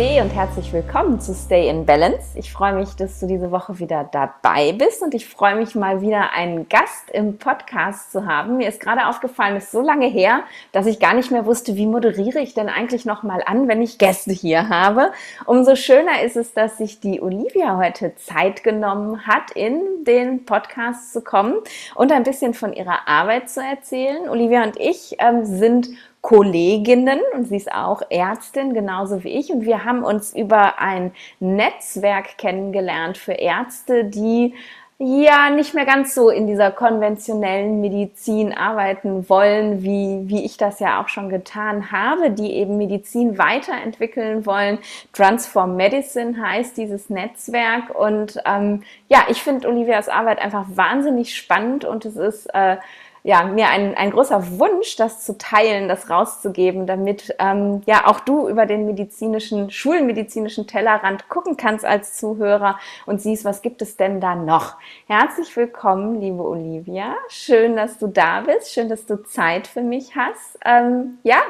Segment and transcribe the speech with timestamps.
[0.00, 2.38] Namaste und herzlich willkommen zu Stay in Balance.
[2.38, 6.00] Ich freue mich, dass du diese Woche wieder dabei bist und ich freue mich mal
[6.00, 8.56] wieder einen Gast im Podcast zu haben.
[8.56, 11.76] Mir ist gerade aufgefallen, es ist so lange her, dass ich gar nicht mehr wusste,
[11.76, 15.12] wie moderiere ich denn eigentlich noch mal an, wenn ich Gäste hier habe.
[15.44, 21.12] Umso schöner ist es, dass sich die Olivia heute Zeit genommen hat, in den Podcast
[21.12, 21.56] zu kommen
[21.94, 24.30] und ein bisschen von ihrer Arbeit zu erzählen.
[24.30, 29.50] Olivia und ich ähm, sind Kolleginnen und sie ist auch Ärztin, genauso wie ich.
[29.50, 34.54] Und wir haben uns über ein Netzwerk kennengelernt für Ärzte, die
[35.02, 40.78] ja nicht mehr ganz so in dieser konventionellen Medizin arbeiten wollen, wie, wie ich das
[40.78, 44.78] ja auch schon getan habe, die eben Medizin weiterentwickeln wollen.
[45.14, 47.98] Transform Medicine heißt dieses Netzwerk.
[47.98, 52.76] Und ähm, ja, ich finde Olivias Arbeit einfach wahnsinnig spannend und es ist äh,
[53.22, 58.20] ja, mir ein, ein großer Wunsch, das zu teilen, das rauszugeben, damit ähm, ja auch
[58.20, 63.96] du über den medizinischen, schulmedizinischen Tellerrand gucken kannst als Zuhörer und siehst, was gibt es
[63.96, 64.76] denn da noch.
[65.06, 67.16] Herzlich willkommen, liebe Olivia.
[67.28, 68.72] Schön, dass du da bist.
[68.72, 70.58] Schön, dass du Zeit für mich hast.
[70.64, 71.42] Ähm, ja,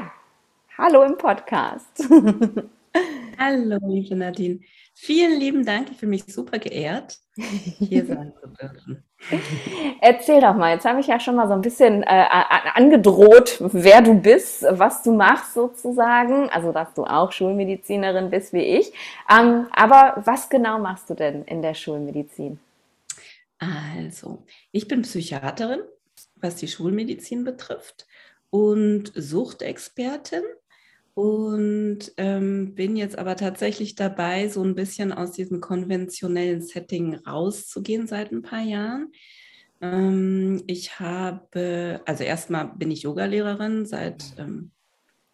[0.76, 2.04] hallo im Podcast.
[3.38, 4.60] hallo, liebe Nadine.
[5.02, 5.90] Vielen lieben Dank.
[5.90, 9.02] Ich fühle mich super geehrt, hier sein zu dürfen.
[10.02, 12.26] Erzähl doch mal, jetzt habe ich ja schon mal so ein bisschen äh,
[12.74, 18.78] angedroht, wer du bist, was du machst sozusagen, also dass du auch Schulmedizinerin bist wie
[18.78, 18.92] ich.
[19.30, 22.60] Ähm, aber was genau machst du denn in der Schulmedizin?
[23.58, 25.80] Also, ich bin Psychiaterin,
[26.36, 28.06] was die Schulmedizin betrifft
[28.50, 30.42] und Suchtexpertin
[31.20, 38.06] und ähm, bin jetzt aber tatsächlich dabei, so ein bisschen aus diesem konventionellen Setting rauszugehen
[38.06, 39.12] seit ein paar Jahren.
[39.82, 44.70] Ähm, ich habe, also erstmal bin ich Yogalehrerin, seit, ähm,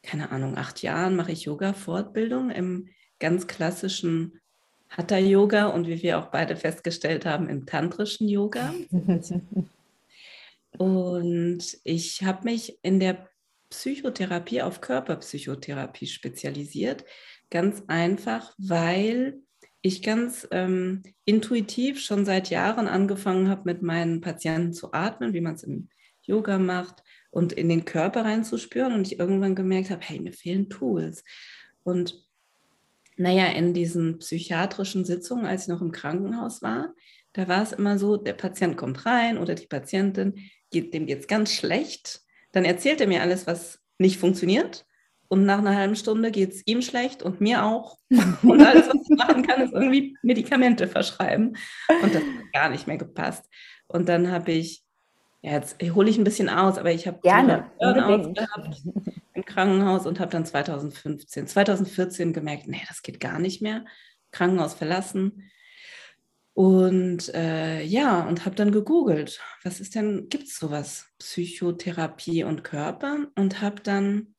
[0.02, 2.88] keine Ahnung, acht Jahren mache ich Yoga-Fortbildung im
[3.20, 4.40] ganz klassischen
[4.88, 8.74] Hatha-Yoga und wie wir auch beide festgestellt haben, im tantrischen Yoga.
[10.78, 13.28] und ich habe mich in der
[13.76, 17.04] Psychotherapie auf Körperpsychotherapie spezialisiert.
[17.50, 19.40] Ganz einfach, weil
[19.82, 25.42] ich ganz ähm, intuitiv schon seit Jahren angefangen habe, mit meinen Patienten zu atmen, wie
[25.42, 25.90] man es im
[26.22, 28.94] Yoga macht und in den Körper reinzuspüren.
[28.94, 31.22] Und ich irgendwann gemerkt habe, hey, mir fehlen Tools.
[31.82, 32.24] Und
[33.18, 36.94] naja, in diesen psychiatrischen Sitzungen, als ich noch im Krankenhaus war,
[37.34, 40.34] da war es immer so, der Patient kommt rein oder die Patientin,
[40.72, 42.25] dem geht es ganz schlecht
[42.56, 44.86] dann erzählt er mir alles, was nicht funktioniert.
[45.28, 47.98] Und nach einer halben Stunde geht es ihm schlecht und mir auch.
[48.42, 51.56] Und alles, was ich machen kann, ist irgendwie Medikamente verschreiben.
[52.02, 53.44] Und das hat gar nicht mehr gepasst.
[53.88, 54.84] Und dann habe ich,
[55.42, 58.82] ja, jetzt hole ich ein bisschen aus, aber ich habe gerne gehabt
[59.34, 63.84] im Krankenhaus und habe dann 2015, 2014 gemerkt, nee, das geht gar nicht mehr.
[64.30, 65.50] Krankenhaus verlassen
[66.56, 72.64] und äh, ja, und habe dann gegoogelt, was ist denn, gibt es sowas, Psychotherapie und
[72.64, 73.26] Körper?
[73.36, 74.34] Und habe dann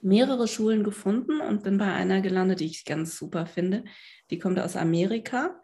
[0.00, 3.84] mehrere Schulen gefunden und bin bei einer gelandet, die ich ganz super finde.
[4.30, 5.60] Die kommt aus Amerika,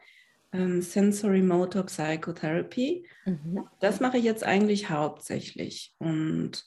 [0.52, 3.08] ähm, Sensory Motor Psychotherapy.
[3.24, 3.66] Mhm.
[3.80, 5.94] Das mache ich jetzt eigentlich hauptsächlich.
[5.96, 6.66] Und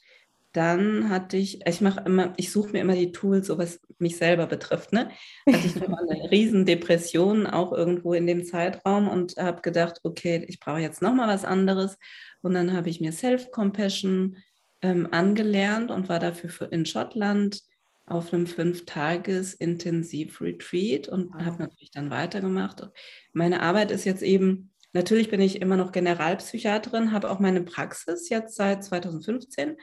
[0.53, 4.18] dann hatte ich, ich mache immer, ich suche mir immer die Tools, so was mich
[4.18, 4.94] selber betrifft.
[4.94, 5.09] Ne?
[5.46, 10.46] Hatte ich nochmal eine riesen Depression auch irgendwo in dem Zeitraum und habe gedacht, okay,
[10.47, 11.97] ich brauche jetzt nochmal was anderes.
[12.41, 14.38] Und dann habe ich mir Self-Compassion
[14.81, 17.62] ähm, angelernt und war dafür für, in Schottland
[18.06, 21.41] auf einem Fünf-Tages-Intensiv-Retreat und wow.
[21.44, 22.90] habe natürlich dann weitergemacht.
[23.34, 28.30] Meine Arbeit ist jetzt eben, natürlich bin ich immer noch Generalpsychiaterin, habe auch meine Praxis
[28.30, 29.75] jetzt seit 2015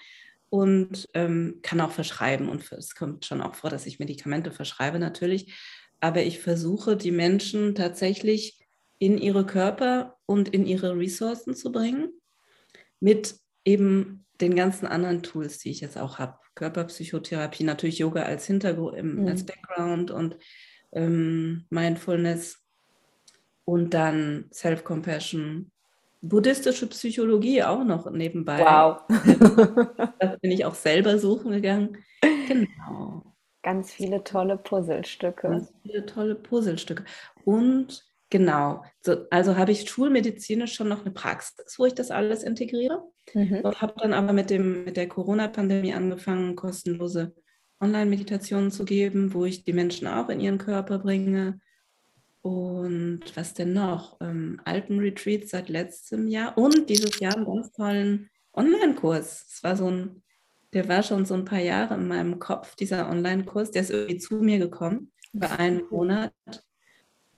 [0.55, 2.49] und ähm, kann auch verschreiben.
[2.49, 5.53] Und es kommt schon auch vor, dass ich Medikamente verschreibe natürlich.
[5.99, 8.65] Aber ich versuche, die Menschen tatsächlich
[9.01, 12.13] in ihre Körper und in ihre Ressourcen zu bringen,
[13.01, 13.35] mit
[13.65, 16.39] eben den ganzen anderen Tools, die ich jetzt auch habe.
[16.55, 19.27] Körperpsychotherapie, natürlich Yoga als Hintergrund, mhm.
[19.27, 20.37] als Background und
[20.93, 22.63] ähm, Mindfulness
[23.65, 25.73] und dann Self-Compassion
[26.29, 28.59] buddhistische Psychologie auch noch nebenbei.
[28.61, 29.03] Wow.
[30.19, 31.99] da bin ich auch selber suchen gegangen.
[32.49, 33.23] Genau.
[33.63, 35.49] Ganz viele tolle Puzzlestücke.
[35.49, 37.05] Ganz viele tolle Puzzlestücke.
[37.45, 42.43] Und genau, so, also habe ich schulmedizinisch schon noch eine Praxis, wo ich das alles
[42.43, 43.03] integriere.
[43.33, 43.61] Mhm.
[43.63, 47.35] Und habe dann aber mit, dem, mit der Corona-Pandemie angefangen, kostenlose
[47.81, 51.61] Online-Meditationen zu geben, wo ich die Menschen auch in ihren Körper bringe
[52.45, 54.19] und was denn noch?
[54.21, 59.47] Ähm, Alpenretreat seit letztem Jahr und dieses Jahr einen ganz tollen Online-Kurs.
[59.51, 60.23] Es war so ein,
[60.75, 64.19] der war schon so ein paar Jahre in meinem Kopf, dieser Online-Kurs, der ist irgendwie
[64.19, 65.11] zu mir gekommen.
[65.33, 66.35] Für einen Monat.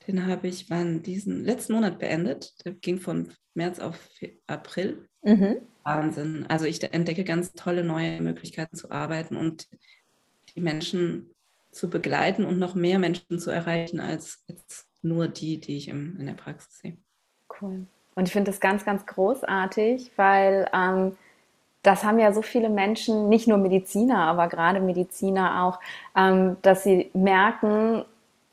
[0.09, 2.55] Den habe ich wann diesen letzten Monat beendet.
[2.65, 4.11] Der ging von März auf
[4.49, 5.09] April.
[5.23, 5.59] Mhm.
[5.85, 6.47] Wahnsinn.
[6.49, 9.69] Also ich entdecke ganz tolle neue Möglichkeiten zu arbeiten und
[10.57, 11.31] die Menschen
[11.71, 16.19] zu begleiten und noch mehr Menschen zu erreichen als jetzt nur die, die ich im,
[16.19, 16.97] in der Praxis sehe.
[17.61, 17.87] Cool.
[18.15, 21.17] Und ich finde das ganz, ganz großartig, weil ähm,
[21.83, 25.81] das haben ja so viele Menschen, nicht nur Mediziner, aber gerade Mediziner auch,
[26.17, 28.05] ähm, dass sie merken,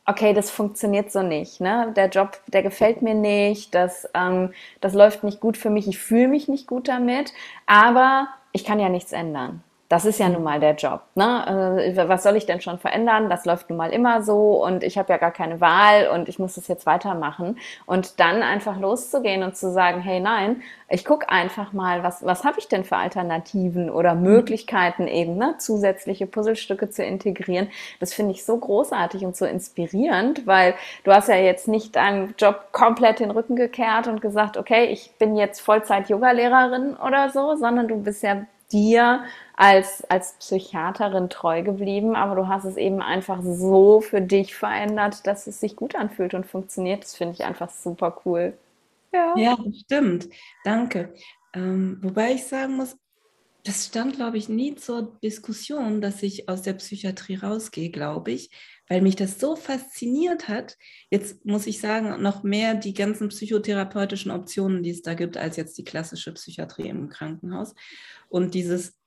[0.05, 1.61] okay, das funktioniert so nicht.
[1.61, 1.93] Ne?
[1.95, 5.97] Der Job, der gefällt mir nicht, das, ähm, das läuft nicht gut für mich, ich
[5.97, 7.33] fühle mich nicht gut damit,
[7.65, 9.63] aber ich kann ja nichts ändern.
[9.89, 11.01] Das ist ja nun mal der Job.
[11.13, 11.83] Ne?
[11.95, 13.29] Äh, was soll ich denn schon verändern?
[13.29, 16.39] Das läuft nun mal immer so und ich habe ja gar keine Wahl und ich
[16.39, 17.59] muss das jetzt weitermachen.
[17.85, 22.43] Und dann einfach loszugehen und zu sagen, hey nein, ich gucke einfach mal, was, was
[22.43, 25.55] habe ich denn für Alternativen oder Möglichkeiten eben, ne?
[25.57, 27.69] zusätzliche Puzzlestücke zu integrieren.
[27.99, 32.33] Das finde ich so großartig und so inspirierend, weil du hast ja jetzt nicht deinem
[32.37, 37.87] Job komplett den Rücken gekehrt und gesagt, okay, ich bin jetzt Vollzeit-Yoga-Lehrerin oder so, sondern
[37.87, 39.23] du bist ja dir
[39.55, 45.27] als, als Psychiaterin treu geblieben, aber du hast es eben einfach so für dich verändert,
[45.27, 47.03] dass es sich gut anfühlt und funktioniert.
[47.03, 48.53] Das finde ich einfach super cool.
[49.13, 50.27] Ja, ja stimmt.
[50.63, 51.13] Danke.
[51.53, 52.97] Ähm, wobei ich sagen muss,
[53.63, 58.49] das stand, glaube ich, nie zur Diskussion, dass ich aus der Psychiatrie rausgehe, glaube ich,
[58.89, 60.77] weil mich das so fasziniert hat.
[61.09, 65.55] Jetzt muss ich sagen, noch mehr die ganzen psychotherapeutischen Optionen, die es da gibt, als
[65.55, 67.73] jetzt die klassische Psychiatrie im Krankenhaus.
[68.27, 68.97] Und dieses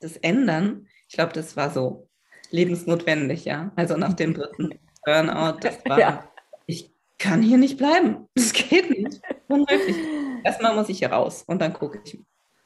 [0.00, 2.08] das Ändern, ich glaube, das war so
[2.50, 3.72] lebensnotwendig, ja.
[3.76, 6.32] Also nach dem dritten Burnout, das war, ja.
[6.66, 8.28] ich kann hier nicht bleiben.
[8.34, 9.20] Das geht nicht.
[9.48, 9.96] Unmöglich.
[10.44, 12.18] Erstmal muss ich hier raus und dann gucke ich.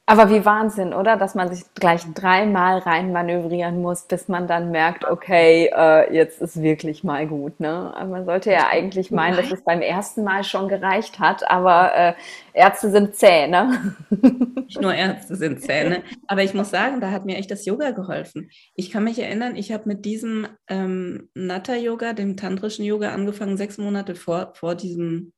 [0.09, 1.17] Aber wie Wahnsinn, oder?
[1.17, 6.41] Dass man sich gleich dreimal rein manövrieren muss, bis man dann merkt, okay, äh, jetzt
[6.41, 7.59] ist wirklich mal gut.
[7.59, 7.93] Ne?
[7.93, 11.93] Also man sollte ja eigentlich meinen, dass es beim ersten Mal schon gereicht hat, aber
[11.93, 12.13] äh,
[12.53, 13.95] Ärzte sind zäh, ne?
[14.55, 16.03] Nicht nur Ärzte sind zäh, ne?
[16.25, 18.49] Aber ich muss sagen, da hat mir echt das Yoga geholfen.
[18.75, 23.77] Ich kann mich erinnern, ich habe mit diesem ähm, Natta-Yoga, dem tantrischen Yoga, angefangen, sechs
[23.77, 25.33] Monate vor, vor diesem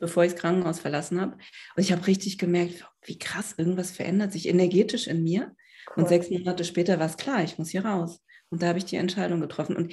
[0.00, 1.34] bevor ich das Krankenhaus verlassen habe.
[1.76, 5.54] Und ich habe richtig gemerkt, wie krass, irgendwas verändert sich energetisch in mir.
[5.88, 6.02] Cool.
[6.02, 8.20] Und sechs Monate später war es klar, ich muss hier raus.
[8.50, 9.76] Und da habe ich die Entscheidung getroffen.
[9.76, 9.92] Und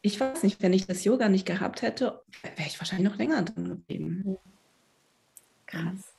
[0.00, 3.42] ich weiß nicht, wenn ich das Yoga nicht gehabt hätte, wäre ich wahrscheinlich noch länger
[3.42, 4.38] drin geblieben.
[5.66, 6.14] Krass.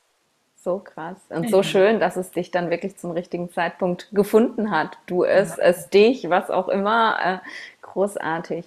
[0.56, 1.18] So krass.
[1.30, 1.50] Und ja.
[1.50, 4.98] so schön, dass es dich dann wirklich zum richtigen Zeitpunkt gefunden hat.
[5.06, 5.64] Du es, ja.
[5.64, 7.18] es dich, was auch immer.
[7.24, 7.38] Äh,
[7.84, 8.66] großartig.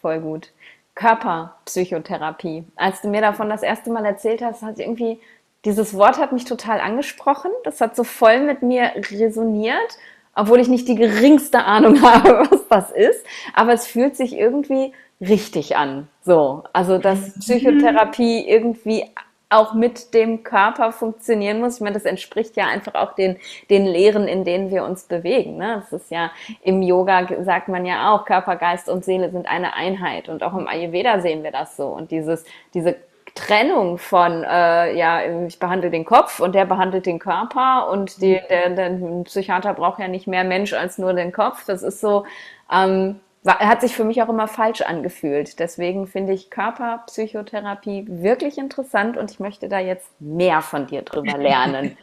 [0.00, 0.52] Voll gut.
[0.98, 2.64] Körperpsychotherapie.
[2.74, 5.20] Als du mir davon das erste Mal erzählt hast, hat irgendwie
[5.64, 7.50] dieses Wort hat mich total angesprochen.
[7.64, 9.98] Das hat so voll mit mir resoniert,
[10.34, 13.24] obwohl ich nicht die geringste Ahnung habe, was das ist.
[13.54, 16.08] Aber es fühlt sich irgendwie richtig an.
[16.22, 17.40] So, also dass mhm.
[17.40, 19.04] Psychotherapie irgendwie
[19.50, 21.76] auch mit dem Körper funktionieren muss.
[21.76, 23.38] Ich meine, das entspricht ja einfach auch den,
[23.70, 25.56] den Lehren, in denen wir uns bewegen.
[25.56, 25.82] Ne?
[25.90, 26.30] Das ist ja
[26.62, 30.28] im Yoga sagt man ja auch, Körper, Geist und Seele sind eine Einheit.
[30.28, 31.86] Und auch im Ayurveda sehen wir das so.
[31.86, 32.96] Und dieses, diese
[33.34, 38.40] Trennung von, äh, ja, ich behandle den Kopf und der behandelt den Körper und die,
[38.50, 41.64] der, der Psychiater braucht ja nicht mehr Mensch als nur den Kopf.
[41.64, 42.26] Das ist so,
[42.70, 45.58] ähm, hat sich für mich auch immer falsch angefühlt.
[45.58, 51.38] Deswegen finde ich Körperpsychotherapie wirklich interessant und ich möchte da jetzt mehr von dir drüber
[51.38, 51.96] lernen.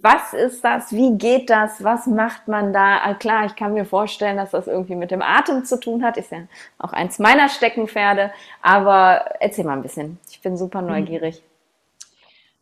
[0.00, 0.92] Was ist das?
[0.92, 1.84] Wie geht das?
[1.84, 2.98] Was macht man da?
[3.02, 6.16] Ah, klar, ich kann mir vorstellen, dass das irgendwie mit dem Atem zu tun hat.
[6.16, 6.38] Ist ja
[6.78, 8.32] auch eins meiner Steckenpferde.
[8.60, 10.18] Aber erzähl mal ein bisschen.
[10.30, 10.88] Ich bin super hm.
[10.88, 11.42] neugierig.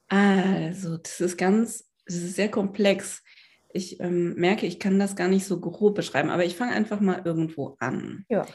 [0.09, 3.23] Also, das ist ganz, das ist sehr komplex
[3.73, 7.01] ich ähm, merke, ich kann das gar nicht so grob beschreiben, aber ich fange einfach
[7.01, 8.25] mal irgendwo an.
[8.29, 8.47] Ja.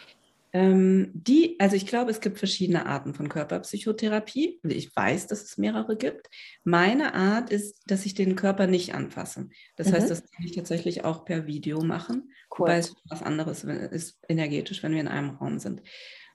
[0.55, 4.61] Ähm, die, also ich glaube, es gibt verschiedene Arten von Körperpsychotherapie.
[4.63, 6.29] Ich weiß, dass es mehrere gibt.
[6.63, 9.49] Meine Art ist, dass ich den Körper nicht anfasse.
[9.75, 9.93] Das mhm.
[9.93, 12.59] heißt, das kann ich tatsächlich auch per Video machen, cool.
[12.59, 15.81] wobei es was anderes ist energetisch, wenn wir in einem Raum sind.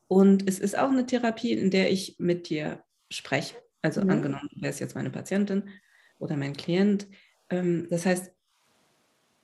[0.06, 3.56] Und es ist auch eine Therapie, in der ich mit dir spreche.
[3.80, 4.10] Also mhm.
[4.10, 5.70] angenommen, wer ist jetzt meine Patientin
[6.18, 7.08] oder mein Klient.
[7.49, 8.30] Ähm, das heißt,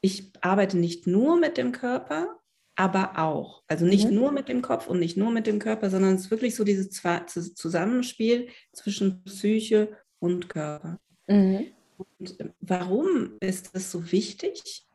[0.06, 2.38] ich arbeite nicht nur mit dem Körper,
[2.76, 3.64] aber auch.
[3.66, 4.14] Also nicht mhm.
[4.14, 6.62] nur mit dem Kopf und nicht nur mit dem Körper, sondern es ist wirklich so
[6.62, 11.00] dieses Zusammenspiel zwischen Psyche und Körper.
[11.26, 11.72] Mhm.
[11.98, 14.86] Und warum ist das so wichtig?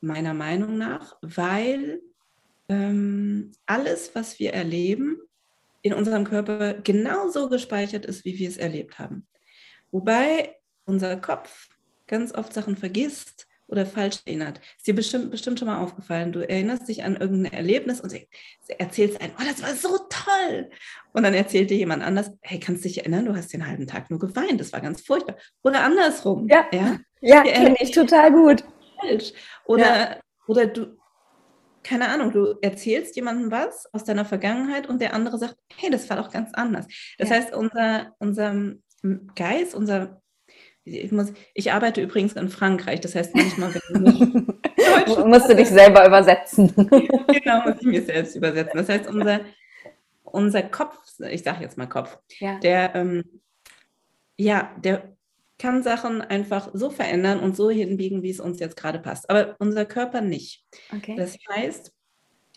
[0.00, 2.02] Meiner Meinung nach, weil
[2.68, 5.16] ähm, alles, was wir erleben,
[5.80, 9.26] in unserem Körper genauso gespeichert ist, wie wir es erlebt haben.
[9.90, 11.70] Wobei unser Kopf
[12.06, 14.60] ganz oft Sachen vergisst oder falsch erinnert.
[14.76, 16.32] Ist dir bestimmt, bestimmt schon mal aufgefallen.
[16.32, 18.14] Du erinnerst dich an irgendein Erlebnis und
[18.78, 20.70] erzählst einem, oh, das war so toll.
[21.12, 23.86] Und dann erzählt dir jemand anders, hey, kannst du dich erinnern, du hast den halben
[23.86, 25.36] Tag nur geweint, das war ganz furchtbar.
[25.62, 26.48] Oder andersrum.
[26.48, 28.64] Ja, ja, ja kenne ich total gut.
[29.00, 29.32] Falsch.
[29.66, 30.16] Oder, ja.
[30.46, 30.96] oder du,
[31.84, 36.08] keine Ahnung, du erzählst jemandem was aus deiner Vergangenheit und der andere sagt, hey, das
[36.08, 36.86] war doch ganz anders.
[37.18, 37.36] Das ja.
[37.36, 38.74] heißt, unser, unser
[39.34, 40.20] Geist, unser
[40.94, 45.68] ich, muss, ich arbeite übrigens in Frankreich, das heißt manchmal, wenn ich musst du dich
[45.68, 46.72] selber übersetzen.
[46.76, 48.78] genau, muss ich mir selbst übersetzen.
[48.78, 49.40] Das heißt, unser,
[50.24, 50.96] unser Kopf,
[51.30, 52.58] ich sage jetzt mal Kopf, ja.
[52.58, 53.24] der, ähm,
[54.36, 55.16] ja, der
[55.58, 59.28] kann Sachen einfach so verändern und so hinbiegen, wie es uns jetzt gerade passt.
[59.28, 60.64] Aber unser Körper nicht.
[60.94, 61.16] Okay.
[61.16, 61.92] Das heißt,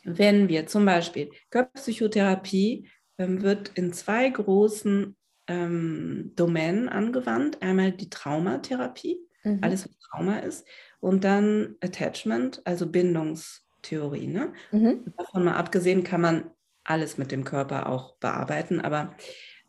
[0.03, 5.15] wenn wir zum Beispiel Körperpsychotherapie ähm, wird in zwei großen
[5.51, 7.61] ähm, Domänen angewandt.
[7.61, 9.59] Einmal die Traumatherapie, mhm.
[9.61, 10.65] alles was Trauma ist,
[10.99, 14.27] und dann Attachment, also Bindungstheorie.
[14.27, 14.53] Ne?
[14.71, 15.13] Mhm.
[15.17, 16.51] Davon mal abgesehen kann man
[16.83, 19.15] alles mit dem Körper auch bearbeiten, aber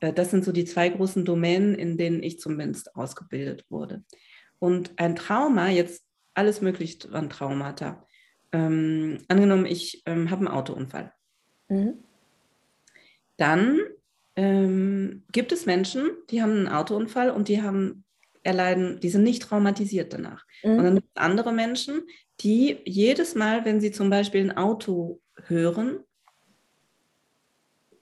[0.01, 4.05] äh, das sind so die zwei großen Domänen, in denen ich zumindest ausgebildet wurde.
[4.59, 8.07] Und ein Trauma, jetzt alles mögliche an Traumata.
[8.53, 11.13] Ähm, angenommen, ich ähm, habe einen Autounfall.
[11.69, 12.05] Mhm.
[13.37, 13.81] Dann
[14.37, 18.05] ähm, gibt es Menschen, die haben einen Autounfall und die haben
[18.43, 20.45] erleiden, die sind nicht traumatisiert danach.
[20.63, 20.71] Mhm.
[20.71, 22.03] Und dann gibt es andere Menschen,
[22.41, 26.01] die jedes Mal, wenn sie zum Beispiel ein Auto hören,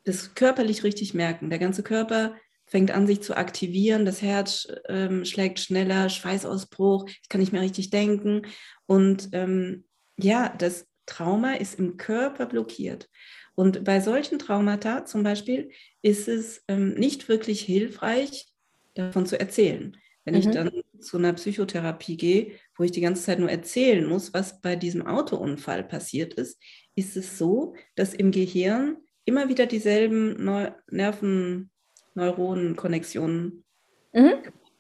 [0.05, 1.51] das körperlich richtig merken.
[1.51, 2.35] Der ganze Körper
[2.67, 7.63] fängt an, sich zu aktivieren, das Herz ähm, schlägt schneller, Schweißausbruch, ich kann nicht mehr
[7.63, 8.43] richtig denken.
[8.87, 9.85] Und ähm,
[10.17, 13.09] ja, das Trauma ist im Körper blockiert.
[13.55, 15.71] Und bei solchen Traumata zum Beispiel
[16.03, 18.47] ist es ähm, nicht wirklich hilfreich,
[18.95, 19.97] davon zu erzählen.
[20.25, 20.41] Wenn mhm.
[20.41, 24.61] ich dann zu einer Psychotherapie gehe, wo ich die ganze Zeit nur erzählen muss, was
[24.61, 26.61] bei diesem Autounfall passiert ist,
[26.95, 33.65] ist es so, dass im Gehirn immer wieder dieselben Neu Nervenneuronenkonnexionen
[34.13, 34.33] mhm.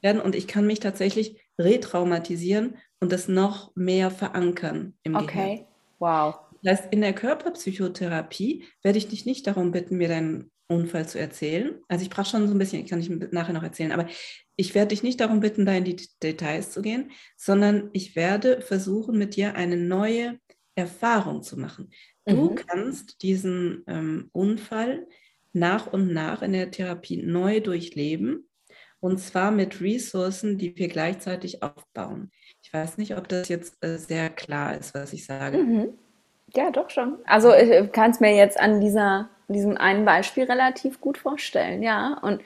[0.02, 5.26] werden und ich kann mich tatsächlich retraumatisieren und das noch mehr verankern im okay.
[5.26, 5.50] Gehirn.
[5.50, 5.66] Okay,
[5.98, 6.34] wow.
[6.62, 11.18] Das heißt, in der Körperpsychotherapie werde ich dich nicht darum bitten, mir deinen Unfall zu
[11.18, 11.80] erzählen.
[11.88, 14.06] Also ich brauche schon so ein bisschen, ich kann ich nachher noch erzählen, aber
[14.56, 18.60] ich werde dich nicht darum bitten, da in die Details zu gehen, sondern ich werde
[18.60, 20.38] versuchen, mit dir eine neue
[20.74, 21.90] Erfahrung zu machen.
[22.26, 22.54] Du mhm.
[22.54, 25.06] kannst diesen ähm, Unfall
[25.52, 28.48] nach und nach in der Therapie neu durchleben
[29.00, 32.30] und zwar mit Ressourcen, die wir gleichzeitig aufbauen.
[32.62, 35.58] Ich weiß nicht, ob das jetzt äh, sehr klar ist, was ich sage.
[35.58, 35.98] Mhm.
[36.54, 37.18] Ja, doch schon.
[37.24, 42.18] Also ich kann es mir jetzt an dieser, diesem einen Beispiel relativ gut vorstellen, ja.
[42.22, 42.42] Und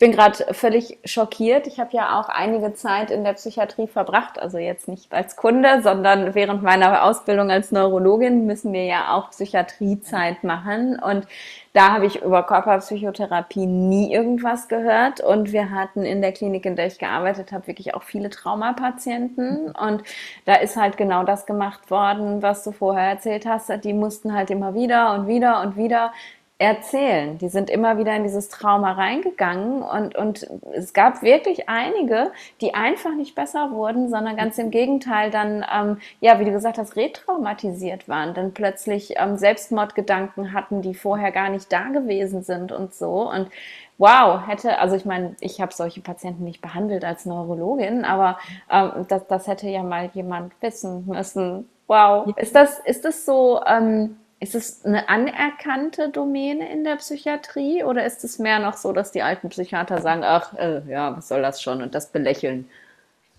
[0.00, 1.66] bin gerade völlig schockiert.
[1.66, 5.82] Ich habe ja auch einige Zeit in der Psychiatrie verbracht, also jetzt nicht als Kunde,
[5.82, 10.98] sondern während meiner Ausbildung als Neurologin müssen wir ja auch Psychiatriezeit machen.
[10.98, 11.26] Und
[11.74, 15.20] da habe ich über Körperpsychotherapie nie irgendwas gehört.
[15.20, 19.70] Und wir hatten in der Klinik, in der ich gearbeitet habe, wirklich auch viele Traumapatienten.
[19.72, 20.02] Und
[20.46, 23.70] da ist halt genau das gemacht worden, was du vorher erzählt hast.
[23.84, 26.14] Die mussten halt immer wieder und wieder und wieder
[26.60, 27.38] erzählen.
[27.38, 32.74] Die sind immer wieder in dieses Trauma reingegangen und, und es gab wirklich einige, die
[32.74, 36.96] einfach nicht besser wurden, sondern ganz im Gegenteil dann, ähm, ja, wie du gesagt hast,
[36.96, 42.92] retraumatisiert waren, dann plötzlich ähm, Selbstmordgedanken hatten, die vorher gar nicht da gewesen sind und
[42.92, 43.30] so.
[43.30, 43.48] Und
[43.96, 48.38] wow, hätte, also ich meine, ich habe solche Patienten nicht behandelt als Neurologin, aber
[48.70, 51.70] ähm, das, das hätte ja mal jemand wissen müssen.
[51.86, 57.84] Wow, ist das, ist das so, ähm, ist es eine anerkannte Domäne in der Psychiatrie
[57.84, 61.28] oder ist es mehr noch so, dass die alten Psychiater sagen, ach äh, ja, was
[61.28, 62.68] soll das schon und das belächeln?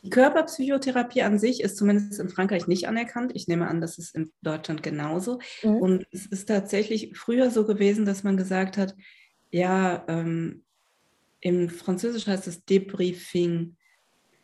[0.03, 3.31] Die Körperpsychotherapie an sich ist zumindest in Frankreich nicht anerkannt.
[3.35, 5.39] Ich nehme an, das ist in Deutschland genauso.
[5.63, 5.75] Mhm.
[5.75, 8.95] Und es ist tatsächlich früher so gewesen, dass man gesagt hat,
[9.51, 10.63] ja, ähm,
[11.39, 13.75] im Französisch heißt es Debriefing.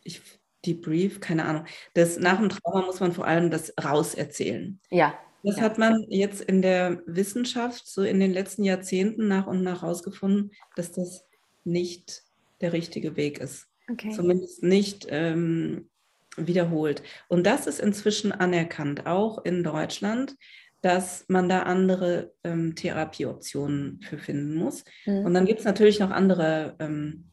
[0.03, 0.21] Ich,
[0.65, 1.65] Debrief, keine Ahnung.
[1.93, 4.79] Das, nach dem Trauma muss man vor allem das rauserzählen.
[4.89, 5.17] Ja.
[5.44, 5.63] Das ja.
[5.63, 10.51] hat man jetzt in der Wissenschaft so in den letzten Jahrzehnten nach und nach herausgefunden,
[10.75, 11.25] dass das
[11.63, 12.24] nicht
[12.62, 13.67] der richtige Weg ist.
[13.89, 14.12] Okay.
[14.12, 15.89] Zumindest nicht ähm,
[16.36, 17.03] wiederholt.
[17.27, 20.36] Und das ist inzwischen anerkannt, auch in Deutschland,
[20.82, 24.84] dass man da andere ähm, Therapieoptionen für finden muss.
[25.06, 25.25] Mhm.
[25.25, 27.25] Und dann gibt es natürlich noch andere ähm,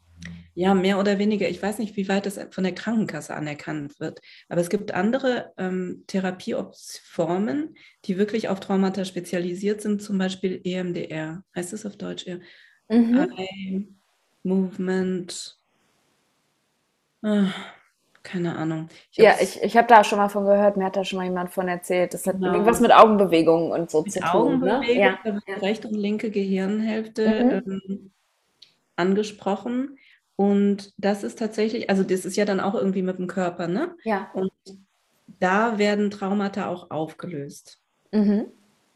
[0.54, 1.48] ja, mehr oder weniger.
[1.48, 4.20] Ich weiß nicht, wie weit das von der Krankenkasse anerkannt wird.
[4.48, 11.42] Aber es gibt andere ähm, Therapieformen, die wirklich auf Traumata spezialisiert sind, zum Beispiel EMDR.
[11.56, 12.26] Heißt das auf Deutsch?
[12.26, 12.36] Ja.
[12.88, 13.32] Mhm.
[13.36, 13.88] Eye
[14.44, 15.58] Movement.
[17.22, 17.46] Ah,
[18.22, 18.88] keine Ahnung.
[19.10, 21.24] Ich ja, ich, ich habe da schon mal von gehört, mir hat da schon mal
[21.24, 22.14] jemand von erzählt.
[22.14, 22.52] Das hat genau.
[22.52, 24.60] irgendwas mit Augenbewegungen und so mit zu tun.
[24.60, 24.82] Ne?
[24.92, 25.18] Ja.
[25.60, 27.82] rechte und linke Gehirnhälfte mhm.
[27.88, 28.10] ähm,
[28.94, 29.98] angesprochen.
[30.36, 33.94] Und das ist tatsächlich, also das ist ja dann auch irgendwie mit dem Körper, ne?
[34.02, 34.30] Ja.
[34.34, 34.52] Und
[35.38, 37.78] da werden Traumata auch aufgelöst.
[38.10, 38.46] Mhm.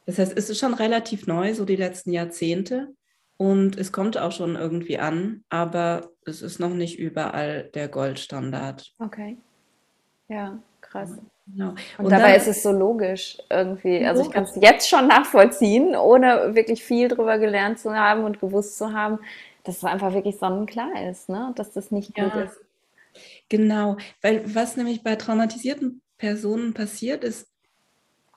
[0.07, 2.89] Das heißt, es ist schon relativ neu, so die letzten Jahrzehnte.
[3.37, 8.95] Und es kommt auch schon irgendwie an, aber es ist noch nicht überall der Goldstandard.
[8.99, 9.37] Okay.
[10.29, 11.19] Ja, krass.
[11.47, 11.71] Genau.
[11.71, 14.05] Und, und, dabei dann, ist es so logisch irgendwie.
[14.05, 18.41] Also ich kann es jetzt schon nachvollziehen, ohne wirklich viel drüber gelernt zu haben und
[18.41, 19.21] gewusst zu haben,
[19.69, 21.53] dass es einfach wirklich sonnenklar ist, ne?
[21.55, 22.57] dass das nicht gut ja, ist.
[23.51, 27.49] Genau, weil was nämlich bei traumatisierten Personen passiert ist,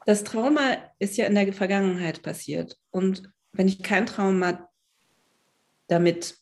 [0.06, 2.78] das Trauma ist ja in der Vergangenheit passiert.
[2.90, 4.68] Und wenn ich kein Trauma
[5.88, 6.36] damit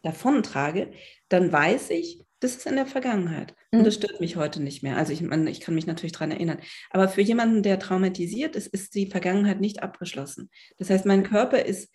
[0.00, 0.92] davontrage,
[1.28, 3.54] dann weiß ich, das ist in der Vergangenheit.
[3.70, 3.84] Und mhm.
[3.84, 4.96] das stört mich heute nicht mehr.
[4.96, 6.58] Also ich, meine, ich kann mich natürlich daran erinnern.
[6.90, 10.48] Aber für jemanden, der traumatisiert ist, ist die Vergangenheit nicht abgeschlossen.
[10.78, 11.90] Das heißt, mein Körper ist,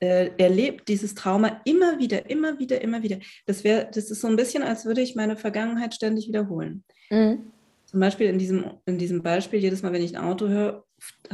[0.00, 3.18] äh, erlebt dieses Trauma immer wieder, immer wieder, immer wieder.
[3.46, 6.84] Das, wär, das ist so ein bisschen, als würde ich meine Vergangenheit ständig wiederholen.
[7.10, 7.52] Mhm.
[7.84, 10.84] Zum Beispiel in diesem, in diesem Beispiel, jedes Mal, wenn ich ein Auto höre,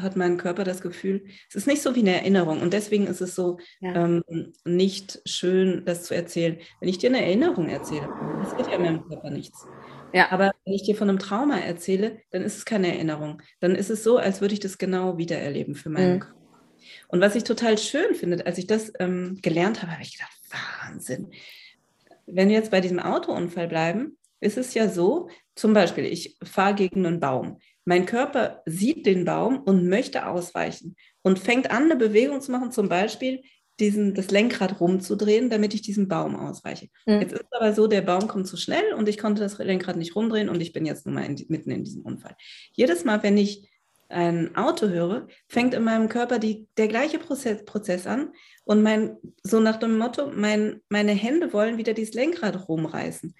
[0.00, 2.62] hat mein Körper das Gefühl, es ist nicht so wie eine Erinnerung.
[2.62, 3.94] Und deswegen ist es so ja.
[3.94, 4.22] ähm,
[4.64, 6.58] nicht schön, das zu erzählen.
[6.80, 8.08] Wenn ich dir eine Erinnerung erzähle,
[8.40, 9.66] passiert ja in meinem Körper nichts.
[10.14, 10.32] Ja.
[10.32, 13.42] Aber wenn ich dir von einem Trauma erzähle, dann ist es keine Erinnerung.
[13.60, 16.20] Dann ist es so, als würde ich das genau wiedererleben für meinen mhm.
[16.20, 16.45] Körper.
[17.08, 20.36] Und was ich total schön finde, als ich das ähm, gelernt habe, habe ich gedacht,
[20.82, 21.30] Wahnsinn.
[22.26, 26.74] Wenn wir jetzt bei diesem Autounfall bleiben, ist es ja so, zum Beispiel, ich fahre
[26.74, 27.58] gegen einen Baum.
[27.84, 32.72] Mein Körper sieht den Baum und möchte ausweichen und fängt an, eine Bewegung zu machen,
[32.72, 33.42] zum Beispiel
[33.78, 36.88] diesen, das Lenkrad rumzudrehen, damit ich diesem Baum ausweiche.
[37.06, 37.20] Mhm.
[37.20, 39.96] Jetzt ist es aber so, der Baum kommt zu schnell und ich konnte das Lenkrad
[39.96, 42.36] nicht rumdrehen und ich bin jetzt nun mal in, mitten in diesem Unfall.
[42.72, 43.70] Jedes Mal, wenn ich
[44.08, 48.32] ein Auto höre, fängt in meinem Körper die, der gleiche Prozess, Prozess an
[48.64, 53.34] und mein, so nach dem Motto, mein, meine Hände wollen wieder dieses Lenkrad rumreißen.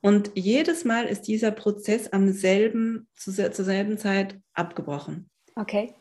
[0.00, 5.30] Und jedes Mal ist dieser Prozess am selben, zu, zur selben Zeit abgebrochen.
[5.56, 5.94] Okay.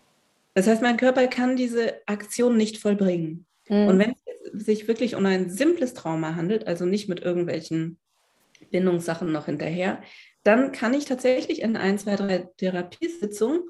[0.54, 3.45] Das heißt, mein Körper kann diese Aktion nicht vollbringen.
[3.69, 3.88] Mhm.
[3.88, 7.97] Und wenn es sich wirklich um ein simples Trauma handelt, also nicht mit irgendwelchen
[8.71, 10.02] Bindungssachen noch hinterher,
[10.43, 13.62] dann kann ich tatsächlich in ein, zwei, drei Therapiesitzungen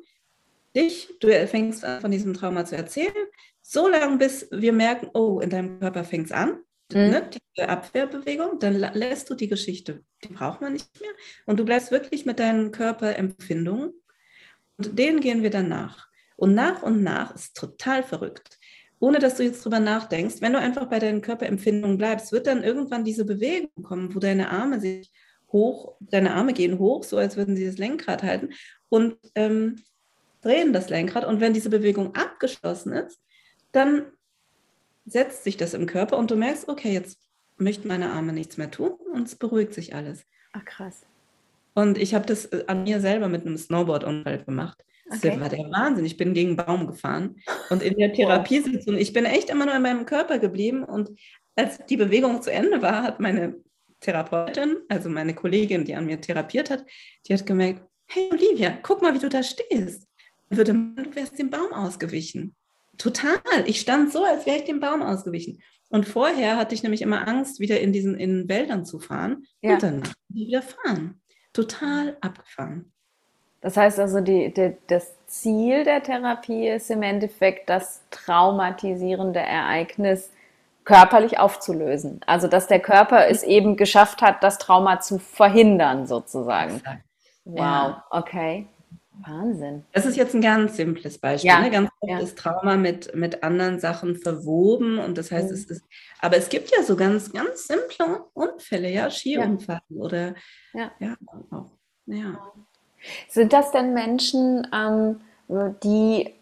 [0.76, 3.14] dich, du fängst an, von diesem Trauma zu erzählen,
[3.62, 6.60] so lange, bis wir merken, oh, in deinem Körper fängt es an
[6.94, 7.10] mhm.
[7.10, 11.12] ne, diese Abwehrbewegung, dann lässt du die Geschichte, die braucht man nicht mehr.
[11.46, 13.94] Und du bleibst wirklich mit deinen Körperempfindungen
[14.78, 16.08] und denen gehen wir dann nach.
[16.36, 18.60] Und nach und nach ist total verrückt.
[19.00, 22.64] Ohne dass du jetzt drüber nachdenkst, wenn du einfach bei deinen Körperempfindungen bleibst, wird dann
[22.64, 25.12] irgendwann diese Bewegung kommen, wo deine Arme sich
[25.52, 28.54] hoch, deine Arme gehen hoch, so als würden sie das Lenkrad halten
[28.90, 29.76] und ähm,
[30.44, 31.26] drehen das Lenkrad.
[31.26, 33.20] Und wenn diese Bewegung abgeschlossen ist,
[33.72, 34.06] dann
[35.06, 37.20] setzt sich das im Körper und du merkst, okay, jetzt
[37.58, 40.26] möchten meine Arme nichts mehr tun und es beruhigt sich alles.
[40.54, 41.06] Ach krass.
[41.74, 44.84] Und ich habe das äh, an mir selber mit einem Snowboard-Unfall gemacht.
[45.10, 45.40] Das okay.
[45.40, 46.06] war der Wahnsinn.
[46.06, 47.36] Ich bin gegen einen Baum gefahren
[47.70, 51.10] und in der Therapiesitzung, ich bin echt immer nur in meinem Körper geblieben und
[51.56, 53.56] als die Bewegung zu Ende war, hat meine
[54.00, 56.86] Therapeutin, also meine Kollegin, die an mir therapiert hat,
[57.28, 60.08] die hat gemerkt, hey Olivia, guck mal, wie du da stehst.
[60.58, 62.56] Würde man, du wärst dem Baum ausgewichen.
[62.98, 63.40] Total.
[63.66, 65.62] Ich stand so, als wäre ich dem Baum ausgewichen.
[65.90, 69.74] Und vorher hatte ich nämlich immer Angst, wieder in diesen in Wäldern zu fahren ja.
[69.74, 71.22] und dann wieder fahren.
[71.54, 72.92] Total abgefahren.
[73.62, 80.32] Das heißt also, die, die, das Ziel der Therapie ist im Endeffekt, das traumatisierende Ereignis
[80.84, 82.20] körperlich aufzulösen.
[82.26, 86.82] Also, dass der Körper es eben geschafft hat, das Trauma zu verhindern, sozusagen.
[87.46, 88.06] Wow, ja.
[88.10, 88.68] okay.
[89.26, 89.86] Wahnsinn.
[89.92, 91.50] Das ist jetzt ein ganz simples Beispiel.
[91.50, 91.70] Ja, ne?
[91.70, 92.20] Ganz oft ja.
[92.20, 95.54] ist Trauma mit, mit anderen Sachen verwoben und das heißt, mhm.
[95.54, 95.86] es ist,
[96.20, 100.02] aber es gibt ja so ganz, ganz simple Unfälle, ja, Skiunfall ja.
[100.02, 100.34] oder
[100.74, 100.92] ja.
[101.00, 101.16] Ja,
[101.52, 101.72] auch,
[102.06, 102.40] ja.
[103.28, 105.22] Sind das denn Menschen, ähm,
[105.84, 106.34] die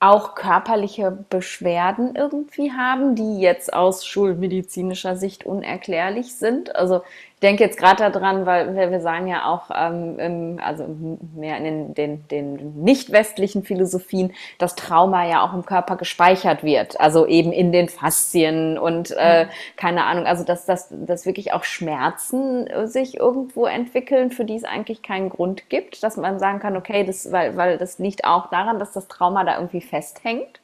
[0.00, 6.74] auch körperliche Beschwerden irgendwie haben, die jetzt aus schulmedizinischer Sicht unerklärlich sind?
[6.74, 7.02] Also
[7.42, 10.86] denke jetzt gerade daran, weil wir, wir sagen ja auch, ähm, im, also
[11.34, 16.62] mehr in den, den, den nicht westlichen Philosophien, dass Trauma ja auch im Körper gespeichert
[16.62, 21.52] wird, also eben in den Faszien und äh, keine Ahnung, also dass, dass, dass wirklich
[21.52, 26.60] auch Schmerzen sich irgendwo entwickeln, für die es eigentlich keinen Grund gibt, dass man sagen
[26.60, 30.60] kann, okay, das, weil, weil das liegt auch daran, dass das Trauma da irgendwie festhängt.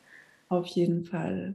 [0.48, 1.54] Auf jeden Fall.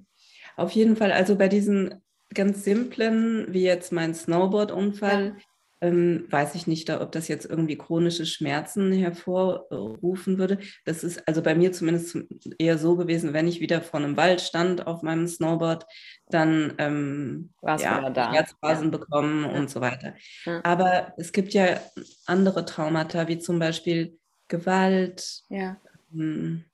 [0.57, 1.11] Auf jeden Fall.
[1.11, 2.01] Also bei diesen
[2.33, 5.87] ganz simplen, wie jetzt mein Snowboard-Unfall, ja.
[5.87, 10.59] ähm, weiß ich nicht, ob das jetzt irgendwie chronische Schmerzen hervorrufen würde.
[10.85, 12.17] Das ist also bei mir zumindest
[12.57, 15.85] eher so gewesen, wenn ich wieder vor einem Wald stand auf meinem Snowboard,
[16.29, 18.97] dann ähm, ja, Schmerzphasen ja.
[18.97, 19.51] bekommen ja.
[19.51, 20.15] und so weiter.
[20.45, 20.61] Ja.
[20.63, 21.79] Aber es gibt ja
[22.25, 24.17] andere Traumata, wie zum Beispiel
[24.47, 26.65] Gewalt, ähm,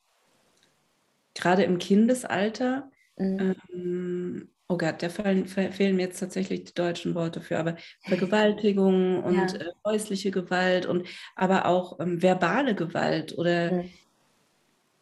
[1.34, 2.90] gerade im Kindesalter.
[3.18, 3.56] Mhm.
[3.74, 9.24] Ähm, oh Gott, da fallen, fehlen mir jetzt tatsächlich die deutschen Worte für, aber Vergewaltigung
[9.24, 9.60] und ja.
[9.60, 13.90] äh, häusliche Gewalt und aber auch ähm, verbale Gewalt oder mhm.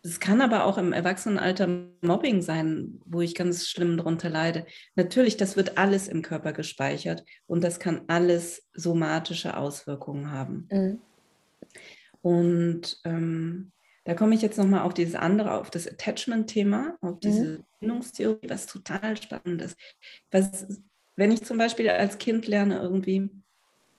[0.04, 1.67] es kann aber auch im Erwachsenenalter
[2.01, 4.67] Mobbing sein, wo ich ganz schlimm darunter leide.
[4.95, 10.67] Natürlich, das wird alles im Körper gespeichert und das kann alles somatische Auswirkungen haben.
[10.71, 11.01] Mhm.
[12.21, 13.71] Und ähm,
[14.06, 17.63] da komme ich jetzt nochmal auf dieses andere, auf das Attachment-Thema, auf diese mhm.
[17.80, 19.78] Bindungstheorie, was total spannend ist.
[20.32, 20.68] Was,
[21.15, 23.32] wenn ich zum Beispiel als Kind lerne, irgendwie,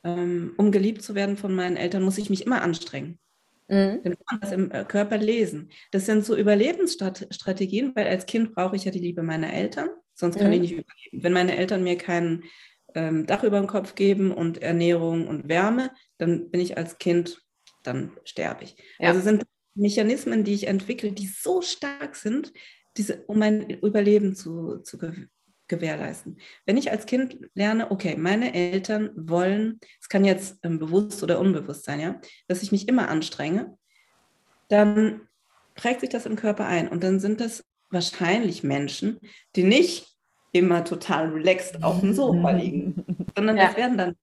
[0.05, 3.19] ähm, um geliebt zu werden von meinen Eltern, muss ich mich immer anstrengen.
[3.67, 4.01] Mhm.
[4.05, 5.71] Dann kann man das im äh, Körper lesen.
[5.91, 10.39] Das sind so Überlebensstrategien, weil als Kind brauche ich ja die Liebe meiner Eltern, sonst
[10.39, 10.53] kann mhm.
[10.53, 11.25] ich nicht überleben.
[11.25, 12.45] Wenn meine Eltern mir kein
[12.95, 17.43] ähm, Dach über den Kopf geben und Ernährung und Wärme, dann bin ich als Kind,
[17.83, 18.77] dann sterbe ich.
[19.01, 19.09] Ja.
[19.09, 19.43] Also sind
[19.77, 22.53] Mechanismen, die ich entwickle, die so stark sind,
[22.97, 24.99] diese, um mein Überleben zu, zu
[25.69, 26.39] gewährleisten.
[26.65, 31.41] Wenn ich als Kind lerne, okay, meine Eltern wollen, es kann jetzt ähm, bewusst oder
[31.41, 33.77] unbewusst sein, ja, dass ich mich immer anstrenge,
[34.69, 35.21] dann
[35.75, 39.21] prägt sich das im Körper ein und dann sind das wahrscheinlich Menschen,
[39.55, 40.17] die nicht
[40.53, 43.05] immer total relaxed auf dem Sofa liegen,
[43.37, 43.67] sondern ja.
[43.67, 44.17] das werden dann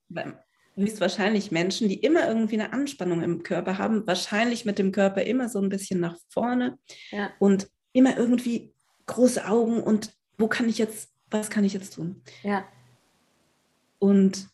[0.75, 5.49] höchstwahrscheinlich Menschen, die immer irgendwie eine Anspannung im Körper haben, wahrscheinlich mit dem Körper immer
[5.49, 6.77] so ein bisschen nach vorne
[7.11, 7.31] ja.
[7.39, 8.73] und immer irgendwie
[9.05, 12.21] große Augen und wo kann ich jetzt, was kann ich jetzt tun?
[12.41, 12.65] Ja.
[13.99, 14.49] Und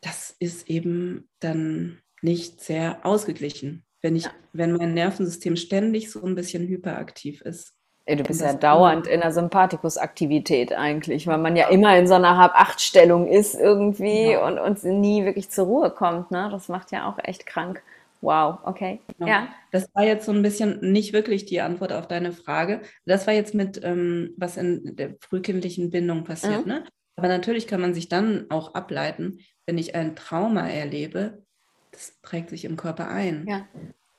[0.00, 4.32] das ist eben dann nicht sehr ausgeglichen, wenn ich, ja.
[4.52, 7.75] wenn mein Nervensystem ständig so ein bisschen hyperaktiv ist.
[8.08, 12.36] Du bist ja dauernd in der Sympathikusaktivität eigentlich, weil man ja immer in so einer
[12.36, 14.46] Hab-Acht-Stellung ist irgendwie ja.
[14.46, 16.30] und, und nie wirklich zur Ruhe kommt.
[16.30, 16.48] Ne?
[16.52, 17.82] Das macht ja auch echt krank.
[18.20, 19.00] Wow, okay.
[19.18, 19.28] Genau.
[19.28, 19.48] Ja.
[19.72, 22.80] Das war jetzt so ein bisschen nicht wirklich die Antwort auf deine Frage.
[23.06, 26.64] Das war jetzt mit, ähm, was in der frühkindlichen Bindung passiert.
[26.64, 26.72] Mhm.
[26.72, 26.84] Ne?
[27.16, 31.42] Aber natürlich kann man sich dann auch ableiten, wenn ich ein Trauma erlebe,
[31.90, 33.46] das prägt sich im Körper ein.
[33.48, 33.66] Ja.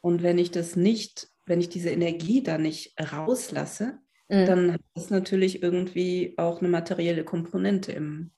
[0.02, 3.98] Und wenn ich das nicht wenn ich diese Energie da nicht rauslasse,
[4.30, 4.46] mhm.
[4.46, 8.32] dann hat das natürlich irgendwie auch eine materielle Komponente im,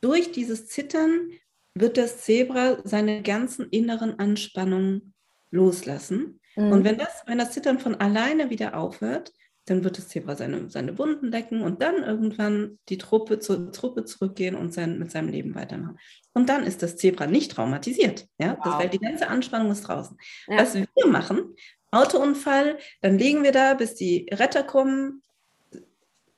[0.02, 1.30] durch dieses Zittern
[1.74, 5.14] wird das Zebra seine ganzen inneren Anspannungen
[5.52, 6.40] loslassen.
[6.56, 6.72] Mhm.
[6.72, 9.32] Und wenn das, wenn das Zittern von alleine wieder aufhört,
[9.66, 14.06] dann wird das Zebra seine, seine Wunden lecken und dann irgendwann die Truppe zur Truppe
[14.06, 16.00] zurückgehen und sein, mit seinem Leben weitermachen.
[16.34, 18.28] Und dann ist das Zebra nicht traumatisiert.
[18.40, 18.58] Ja?
[18.58, 18.64] Wow.
[18.64, 20.18] Das, weil die ganze Anspannung ist draußen.
[20.48, 20.58] Ja.
[20.58, 21.56] Was wir machen,
[21.92, 25.22] Autounfall, dann liegen wir da, bis die Retter kommen,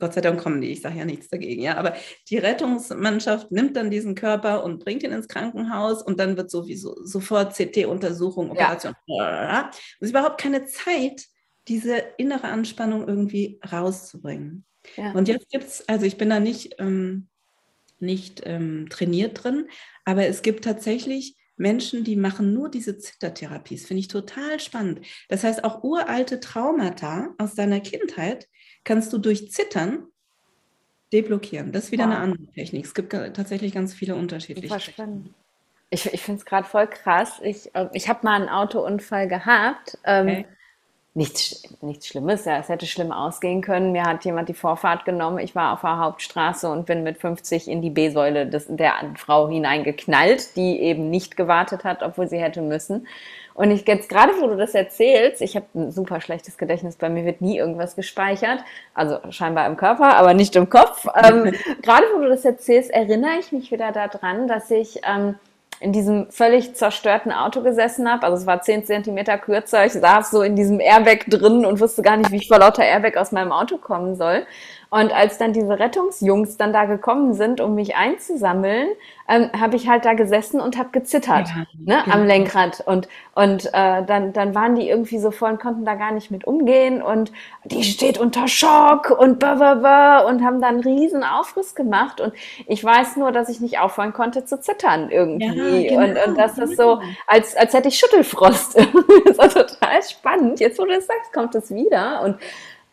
[0.03, 1.95] Gott sei Dank kommen die, ich sage ja nichts dagegen, ja, aber
[2.29, 7.05] die Rettungsmannschaft nimmt dann diesen Körper und bringt ihn ins Krankenhaus und dann wird sowieso
[7.05, 8.93] sofort CT-Untersuchung, Operation.
[9.07, 9.71] Ja.
[9.71, 11.23] Es ist überhaupt keine Zeit,
[11.69, 14.65] diese innere Anspannung irgendwie rauszubringen.
[14.97, 15.13] Ja.
[15.13, 17.29] Und jetzt gibt es, also ich bin da nicht, ähm,
[17.99, 19.69] nicht ähm, trainiert drin,
[20.03, 23.85] aber es gibt tatsächlich Menschen, die machen nur diese Zittertherapies.
[23.85, 24.99] Finde ich total spannend.
[25.29, 28.49] Das heißt, auch uralte Traumata aus deiner Kindheit
[28.83, 30.07] kannst du durch Zittern
[31.11, 31.71] deblockieren.
[31.71, 32.13] Das ist wieder wow.
[32.13, 32.85] eine andere Technik.
[32.85, 34.75] Es gibt tatsächlich ganz viele unterschiedliche.
[35.89, 37.39] Ich, ich finde es gerade voll krass.
[37.43, 39.97] Ich, äh, ich habe mal einen Autounfall gehabt.
[40.03, 40.45] Ähm, okay
[41.15, 42.45] nichts, nichts Schlimmes.
[42.45, 43.91] Ja, es hätte schlimm ausgehen können.
[43.91, 45.39] Mir hat jemand die Vorfahrt genommen.
[45.39, 50.55] Ich war auf der Hauptstraße und bin mit 50 in die B-Säule der Frau hineingeknallt,
[50.55, 53.07] die eben nicht gewartet hat, obwohl sie hätte müssen.
[53.53, 57.09] Und ich jetzt gerade, wo du das erzählst, ich habe ein super schlechtes Gedächtnis, bei
[57.09, 58.59] mir wird nie irgendwas gespeichert,
[58.93, 61.07] also scheinbar im Körper, aber nicht im Kopf.
[61.23, 65.35] Ähm, gerade wo du das erzählst, erinnere ich mich wieder daran, dass ich ähm,
[65.79, 68.25] in diesem völlig zerstörten Auto gesessen habe.
[68.25, 69.85] Also es war zehn Zentimeter kürzer.
[69.85, 72.83] Ich saß so in diesem Airbag drin und wusste gar nicht, wie ich vor lauter
[72.83, 74.45] Airbag aus meinem Auto kommen soll.
[74.93, 78.89] Und als dann diese Rettungsjungs dann da gekommen sind, um mich einzusammeln,
[79.27, 82.15] ähm, habe ich halt da gesessen und habe gezittert ja, ne, genau.
[82.15, 82.83] am Lenkrad.
[82.85, 86.29] Und, und äh, dann, dann waren die irgendwie so voll und konnten da gar nicht
[86.29, 87.01] mit umgehen.
[87.01, 87.31] Und
[87.63, 92.21] die steht unter Schock und blah, blah, blah, und haben dann einen riesen Aufriss gemacht.
[92.21, 92.31] Und
[92.67, 95.87] ich weiß nur, dass ich nicht aufhören konnte zu zittern irgendwie.
[95.87, 98.77] Ja, genau, und, und das ist so, als, als hätte ich Schüttelfrost.
[99.25, 100.59] das war total spannend.
[100.59, 102.21] Jetzt, wo du das sagst, kommt es wieder.
[102.21, 102.37] Und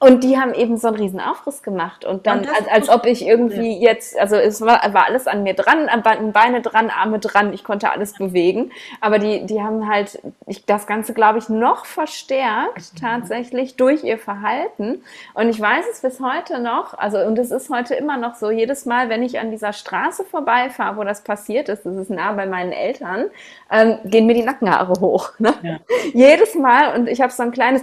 [0.03, 3.27] und die haben eben so einen riesen Aufriss gemacht und dann, als, als ob ich
[3.27, 3.91] irgendwie ja.
[3.91, 5.91] jetzt, also es war, war alles an mir dran,
[6.33, 8.73] Beine dran, Arme dran, ich konnte alles bewegen.
[9.03, 12.99] Aber die, die haben halt ich, das Ganze, glaube ich, noch verstärkt mhm.
[12.99, 15.05] tatsächlich durch ihr Verhalten.
[15.35, 18.51] Und ich weiß es bis heute noch, also und es ist heute immer noch so,
[18.51, 22.33] jedes Mal, wenn ich an dieser Straße vorbeifahre, wo das passiert ist, das ist nah
[22.33, 23.27] bei meinen Eltern,
[23.71, 25.33] ähm, gehen mir die Nackenhaare hoch.
[25.39, 25.53] Ne?
[25.63, 25.79] Ja.
[26.15, 27.83] Jedes Mal und ich habe so ein kleines,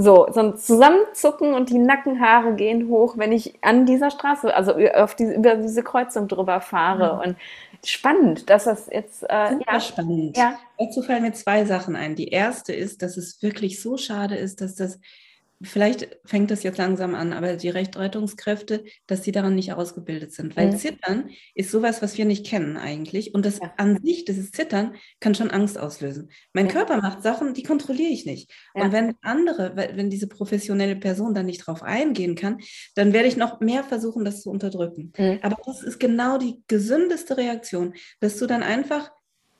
[0.00, 4.74] so, so ein Zusammenzucken und die Nackenhaare gehen hoch, wenn ich an dieser Straße, also
[4.94, 7.14] auf diese, über diese Kreuzung drüber fahre.
[7.14, 7.20] Mhm.
[7.20, 7.36] Und
[7.84, 9.24] spannend, dass das jetzt.
[9.24, 10.36] Äh, Super ja, spannend.
[10.36, 10.58] Ja.
[10.78, 12.14] Dazu fallen mir zwei Sachen ein.
[12.14, 15.00] Die erste ist, dass es wirklich so schade ist, dass das
[15.62, 20.56] vielleicht fängt das jetzt langsam an, aber die Rettungskräfte, dass sie daran nicht ausgebildet sind.
[20.56, 20.78] Weil mhm.
[20.78, 23.34] Zittern ist sowas, was wir nicht kennen eigentlich.
[23.34, 23.72] Und das ja.
[23.76, 26.30] an sich, dieses Zittern, kann schon Angst auslösen.
[26.52, 26.72] Mein ja.
[26.72, 28.52] Körper macht Sachen, die kontrolliere ich nicht.
[28.74, 28.84] Ja.
[28.84, 32.58] Und wenn andere, wenn diese professionelle Person dann nicht drauf eingehen kann,
[32.94, 35.12] dann werde ich noch mehr versuchen, das zu unterdrücken.
[35.18, 35.40] Mhm.
[35.42, 39.10] Aber das ist genau die gesündeste Reaktion, dass du dann einfach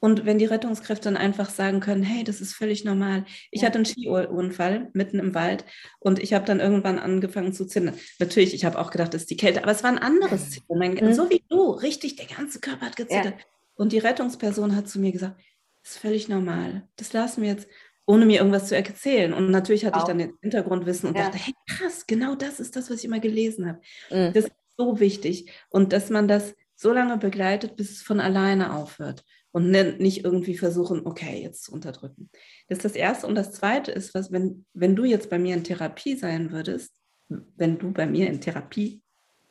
[0.00, 3.24] und wenn die Rettungskräfte dann einfach sagen können, hey, das ist völlig normal.
[3.50, 3.66] Ich ja.
[3.66, 5.64] hatte einen Skiunfall mitten im Wald
[5.98, 7.94] und ich habe dann irgendwann angefangen zu zittern.
[8.20, 10.78] Natürlich, ich habe auch gedacht, das ist die Kälte, aber es war ein anderes Zittern.
[10.78, 11.12] Mhm.
[11.14, 13.34] So wie du, richtig, der ganze Körper hat gezittert.
[13.38, 13.44] Ja.
[13.74, 15.40] Und die Rettungsperson hat zu mir gesagt,
[15.82, 16.88] das ist völlig normal.
[16.96, 17.68] Das lassen wir jetzt,
[18.06, 19.32] ohne mir irgendwas zu erzählen.
[19.32, 20.02] Und natürlich hatte wow.
[20.02, 21.24] ich dann den Hintergrundwissen und ja.
[21.24, 23.80] dachte, hey, krass, genau das ist das, was ich immer gelesen habe.
[24.10, 24.32] Mhm.
[24.32, 25.50] Das ist so wichtig.
[25.70, 30.24] Und dass man das so lange begleitet, bis es von alleine aufhört und ne, nicht
[30.24, 32.30] irgendwie versuchen, okay, jetzt zu unterdrücken.
[32.68, 33.26] Das ist das Erste.
[33.26, 36.92] Und das Zweite ist, was, wenn, wenn du jetzt bei mir in Therapie sein würdest,
[37.28, 39.02] wenn du bei mir in Therapie.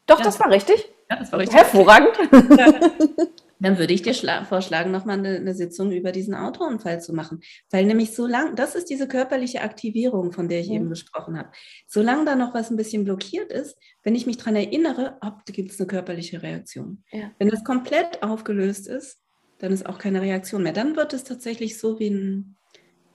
[0.06, 0.90] Doch, ja, das war richtig.
[1.10, 1.58] Ja, das war richtig.
[1.58, 2.18] Hervorragend.
[3.60, 4.14] dann würde ich dir
[4.48, 7.42] vorschlagen, nochmal eine, eine Sitzung über diesen Autounfall zu machen.
[7.72, 10.76] Weil nämlich so lang, das ist diese körperliche Aktivierung, von der ich mhm.
[10.76, 11.50] eben gesprochen habe.
[11.88, 15.54] Solange da noch was ein bisschen blockiert ist, wenn ich mich daran erinnere, ob da
[15.54, 17.04] gibt es eine körperliche Reaktion.
[17.12, 17.32] Ja.
[17.40, 19.20] Wenn das komplett aufgelöst ist,
[19.60, 20.74] dann ist auch keine Reaktion mehr.
[20.74, 22.56] Dann wird es tatsächlich so wie, ein,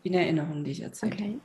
[0.02, 1.12] wie eine Erinnerung, die ich erzähle.
[1.12, 1.38] Okay.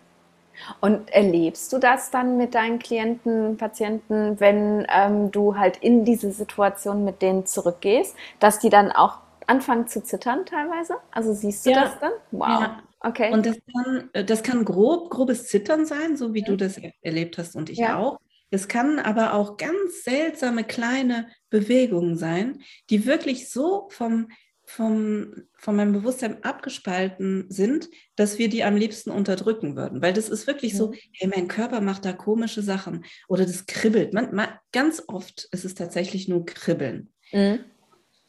[0.81, 6.31] Und erlebst du das dann mit deinen Klienten, Patienten, wenn ähm, du halt in diese
[6.31, 10.95] Situation mit denen zurückgehst, dass die dann auch anfangen zu zittern teilweise?
[11.11, 11.81] Also siehst du ja.
[11.81, 12.11] das dann?
[12.31, 12.47] Wow.
[12.47, 12.83] Ja.
[13.01, 13.31] Okay.
[13.31, 16.47] Und das kann, äh, das kann grob, grobes Zittern sein, so wie ja.
[16.47, 18.17] du das erlebt hast und ich auch.
[18.49, 24.29] Es kann aber auch ganz seltsame kleine Bewegungen sein, die wirklich so vom
[24.69, 30.01] vom, von meinem Bewusstsein abgespalten sind, dass wir die am liebsten unterdrücken würden.
[30.01, 30.77] Weil das ist wirklich mhm.
[30.77, 34.13] so, hey, mein Körper macht da komische Sachen oder das kribbelt.
[34.13, 37.13] Man, man, ganz oft ist es tatsächlich nur Kribbeln.
[37.31, 37.59] Mhm.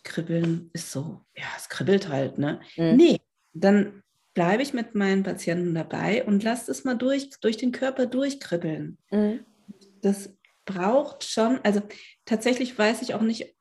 [0.04, 2.60] Kribbeln ist so, ja, es kribbelt halt, ne?
[2.76, 2.96] Mhm.
[2.96, 3.20] Nee,
[3.52, 8.06] dann bleibe ich mit meinen Patienten dabei und lasse es mal durch, durch den Körper
[8.06, 8.96] durchkribbeln.
[9.10, 9.40] Mhm.
[10.02, 10.32] Das
[10.64, 11.82] braucht schon, also
[12.24, 13.56] tatsächlich weiß ich auch nicht,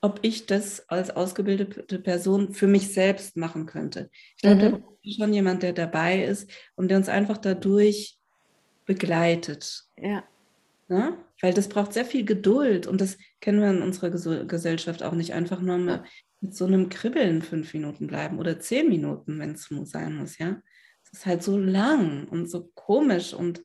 [0.00, 4.10] ob ich das als ausgebildete Person für mich selbst machen könnte.
[4.36, 4.60] Ich glaube, mhm.
[4.60, 8.18] da braucht schon jemand, der dabei ist und der uns einfach dadurch
[8.86, 9.84] begleitet.
[9.96, 10.24] Ja.
[10.88, 11.16] ja.
[11.42, 15.34] Weil das braucht sehr viel Geduld und das kennen wir in unserer Gesellschaft auch nicht.
[15.34, 16.00] Einfach nur mit,
[16.40, 20.60] mit so einem Kribbeln fünf Minuten bleiben oder zehn Minuten, wenn es sein muss, ja.
[21.04, 23.62] Es ist halt so lang und so komisch und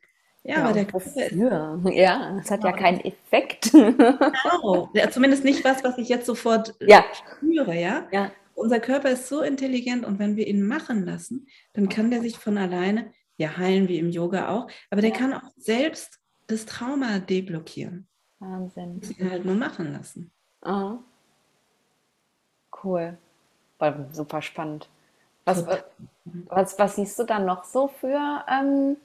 [0.48, 1.92] ja, aber der Körper.
[1.92, 3.72] Ja, es hat ja keinen Effekt.
[3.72, 4.90] Genau.
[4.94, 7.04] Ja, zumindest nicht was, was ich jetzt sofort äh, ja.
[7.14, 8.08] spüre, ja?
[8.12, 8.32] ja.
[8.54, 12.38] Unser Körper ist so intelligent und wenn wir ihn machen lassen, dann kann der sich
[12.38, 15.18] von alleine, ja, heilen wie im Yoga auch, aber der ja.
[15.18, 18.08] kann auch selbst das Trauma deblockieren.
[18.40, 18.98] Wahnsinn.
[18.98, 20.32] Muss ihn halt nur machen lassen.
[20.62, 20.98] Ah,
[22.84, 23.18] cool.
[23.80, 24.90] War super spannend.
[25.44, 25.66] Was,
[26.48, 28.98] was, was siehst du dann noch so für ähm,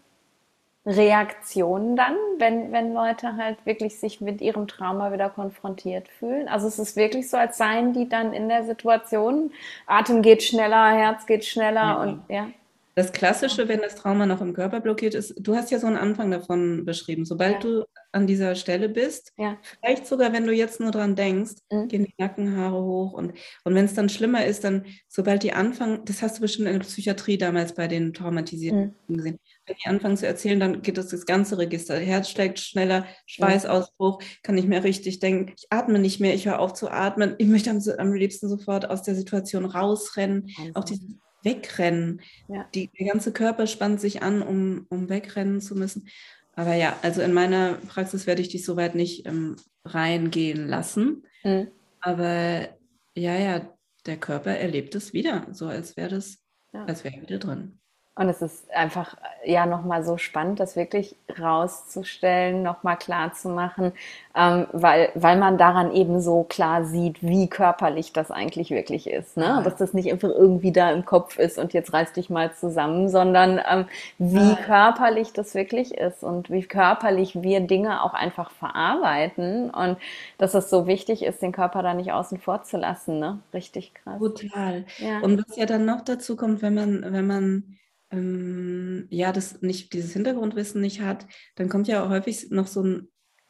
[0.86, 6.48] Reaktionen dann, wenn, wenn Leute halt wirklich sich mit ihrem Trauma wieder konfrontiert fühlen?
[6.48, 9.52] Also es ist wirklich so, als seien die dann in der Situation,
[9.86, 12.02] Atem geht schneller, Herz geht schneller Ja.
[12.02, 12.48] und ja.
[12.96, 15.96] Das Klassische, wenn das Trauma noch im Körper blockiert ist, du hast ja so einen
[15.96, 17.24] Anfang davon beschrieben.
[17.24, 17.58] Sobald Ja.
[17.60, 19.56] du an dieser Stelle bist, Ja.
[19.80, 21.88] vielleicht sogar, wenn du jetzt nur dran denkst, Mhm.
[21.88, 23.12] gehen die Nackenhaare hoch.
[23.12, 23.32] Und,
[23.64, 26.74] und wenn es dann schlimmer ist, dann, sobald die anfangen, das hast du bestimmt in
[26.74, 29.16] der Psychiatrie damals bei den Traumatisierten Mhm.
[29.16, 29.38] gesehen,
[29.70, 31.96] wenn die anfangen zu erzählen, dann geht das das ganze Register.
[31.98, 36.59] Herz schlägt schneller, Schweißausbruch, kann nicht mehr richtig denken, ich atme nicht mehr, ich höre
[36.59, 40.50] auf zu atmen, ich möchte am, am liebsten sofort aus der Situation rausrennen.
[40.74, 40.98] Auch Wahnsinn.
[40.98, 42.20] dieses Wegrennen.
[42.48, 42.66] Ja.
[42.74, 46.09] Die, der ganze Körper spannt sich an, um, um wegrennen zu müssen.
[46.54, 51.24] Aber ja, also in meiner Praxis werde ich dich soweit nicht ähm, reingehen lassen.
[51.44, 51.68] Mhm.
[52.00, 52.68] Aber
[53.14, 53.74] ja, ja,
[54.06, 56.38] der Körper erlebt es wieder, so als wäre das,
[56.72, 56.85] Ja.
[56.85, 57.78] als wäre er wieder drin.
[58.20, 63.48] Und es ist einfach äh, ja nochmal so spannend, das wirklich rauszustellen, nochmal klar zu
[63.48, 63.92] machen,
[64.37, 69.38] ähm, weil, weil man daran eben so klar sieht, wie körperlich das eigentlich wirklich ist.
[69.38, 69.62] Ne?
[69.64, 73.09] Dass das nicht einfach irgendwie da im Kopf ist und jetzt reiß dich mal zusammen,
[73.09, 73.87] sondern ähm,
[74.18, 79.96] wie körperlich das wirklich ist und wie körperlich wir Dinge auch einfach verarbeiten und
[80.37, 83.18] dass es so wichtig ist, den Körper da nicht außen vor zu lassen.
[83.18, 83.38] Ne?
[83.54, 84.18] Richtig krass.
[84.18, 84.85] Total.
[84.98, 85.20] Ja.
[85.20, 87.79] Und was ja dann noch dazu kommt, wenn man, wenn man
[88.10, 93.08] ähm, ja das nicht, dieses Hintergrundwissen nicht hat, dann kommt ja häufig noch so ein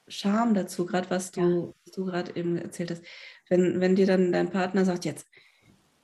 [0.08, 3.02] Charme dazu, gerade was du, was du gerade eben erzählt hast.
[3.48, 5.26] Wenn, wenn dir dann dein Partner sagt, jetzt,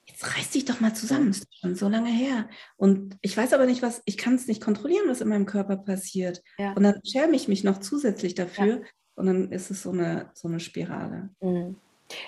[0.06, 2.48] jetzt reiß dich doch mal zusammen, ist schon so lange her.
[2.76, 5.76] Und ich weiß aber nicht, was, ich kann es nicht kontrollieren, was in meinem Körper
[5.76, 6.42] passiert.
[6.58, 6.72] Ja.
[6.72, 8.82] Und dann schäme ich mich noch zusätzlich dafür.
[9.16, 11.30] Und dann ist es so eine, so eine Spirale.
[11.40, 11.76] Mhm.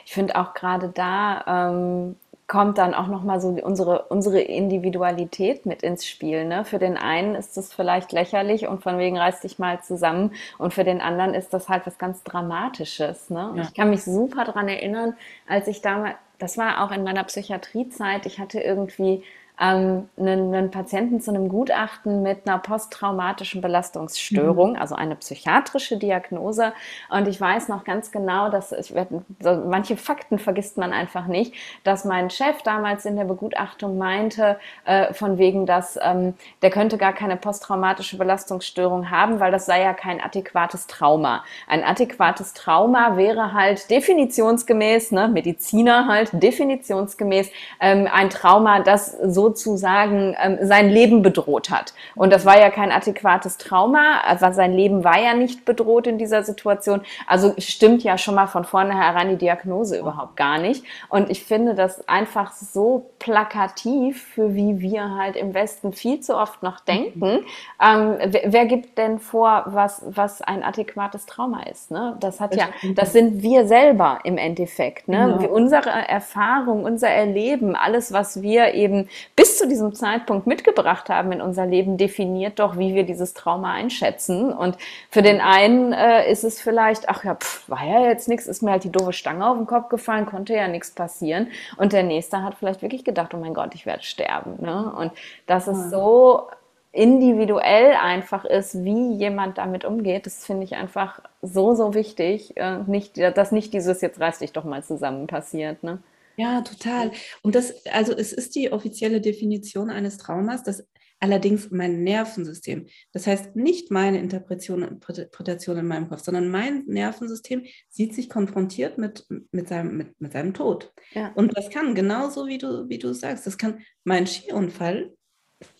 [0.04, 2.16] Ich finde auch gerade da ähm,
[2.48, 6.46] kommt dann auch noch mal so unsere unsere Individualität mit ins Spiel.
[6.46, 6.64] Ne?
[6.64, 10.72] Für den einen ist das vielleicht lächerlich und von wegen reiß dich mal zusammen und
[10.72, 13.28] für den anderen ist das halt was ganz Dramatisches.
[13.28, 13.50] Ne?
[13.50, 13.62] Und Ja.
[13.64, 15.14] Ich kann mich super dran erinnern,
[15.46, 19.22] als ich damals, das war auch in meiner Psychiatriezeit, ich hatte irgendwie
[19.60, 26.72] ähm, einen, einen Patienten zu einem Gutachten mit einer posttraumatischen Belastungsstörung, also eine psychiatrische Diagnose.
[27.10, 28.94] Und ich weiß noch ganz genau, dass ich
[29.40, 34.58] so, manche Fakten vergisst man einfach nicht, dass mein Chef damals in der Begutachtung meinte,
[34.84, 39.82] äh, von wegen, dass ähm, der könnte gar keine posttraumatische Belastungsstörung haben, weil das sei
[39.82, 41.44] ja kein adäquates Trauma.
[41.66, 49.16] Ein adäquates Trauma wäre halt definitionsgemäß, ne, Mediziner halt definitionsgemäß ähm, ein Trauma, das
[49.48, 51.94] sozusagen ähm, sein Leben bedroht hat.
[52.14, 56.18] Und das war ja kein adäquates Trauma, also sein Leben war ja nicht bedroht in
[56.18, 57.00] dieser Situation.
[57.26, 60.84] Also stimmt ja schon mal von vornherein die Diagnose überhaupt gar nicht.
[61.08, 66.36] Und ich finde das einfach so plakativ für wie wir halt im Westen viel zu
[66.36, 67.44] oft noch denken.
[67.82, 71.90] Ähm, wer, wer gibt denn vor, was, was ein adäquates Trauma ist?
[71.90, 72.16] Ne?
[72.20, 75.08] Das hat ja, das sind wir selber im Endeffekt.
[75.08, 75.36] Ne?
[75.38, 75.52] Genau.
[75.52, 79.08] Unsere Erfahrung, unser Erleben, alles, was wir eben
[79.38, 83.72] bis zu diesem Zeitpunkt mitgebracht haben in unser Leben, definiert doch, wie wir dieses Trauma
[83.72, 84.52] einschätzen.
[84.52, 84.76] Und
[85.10, 88.62] für den einen äh, ist es vielleicht, ach ja, pff, war ja jetzt nichts, ist
[88.62, 91.46] mir halt die doofe Stange auf den Kopf gefallen, konnte ja nichts passieren.
[91.76, 94.56] Und der nächste hat vielleicht wirklich gedacht, oh mein Gott, ich werde sterben.
[94.58, 94.92] Ne?
[94.92, 95.12] Und
[95.46, 96.48] dass es so
[96.90, 102.78] individuell einfach ist, wie jemand damit umgeht, das finde ich einfach so, so wichtig, äh,
[102.88, 105.84] nicht, dass nicht dieses jetzt reiß dich doch mal zusammen passiert.
[105.84, 106.00] Ne?
[106.38, 107.10] Ja, total.
[107.42, 110.86] Und das, also es ist die offizielle Definition eines Traumas, das
[111.20, 116.84] allerdings mein Nervensystem, das heißt nicht meine Interpretation und Interpretation in meinem Kopf, sondern mein
[116.86, 120.92] Nervensystem sieht sich konfrontiert mit, mit, seinem, mit, mit seinem Tod.
[121.14, 121.32] Ja.
[121.34, 125.12] Und das kann genauso wie du, wie du sagst, das kann mein Skiunfall,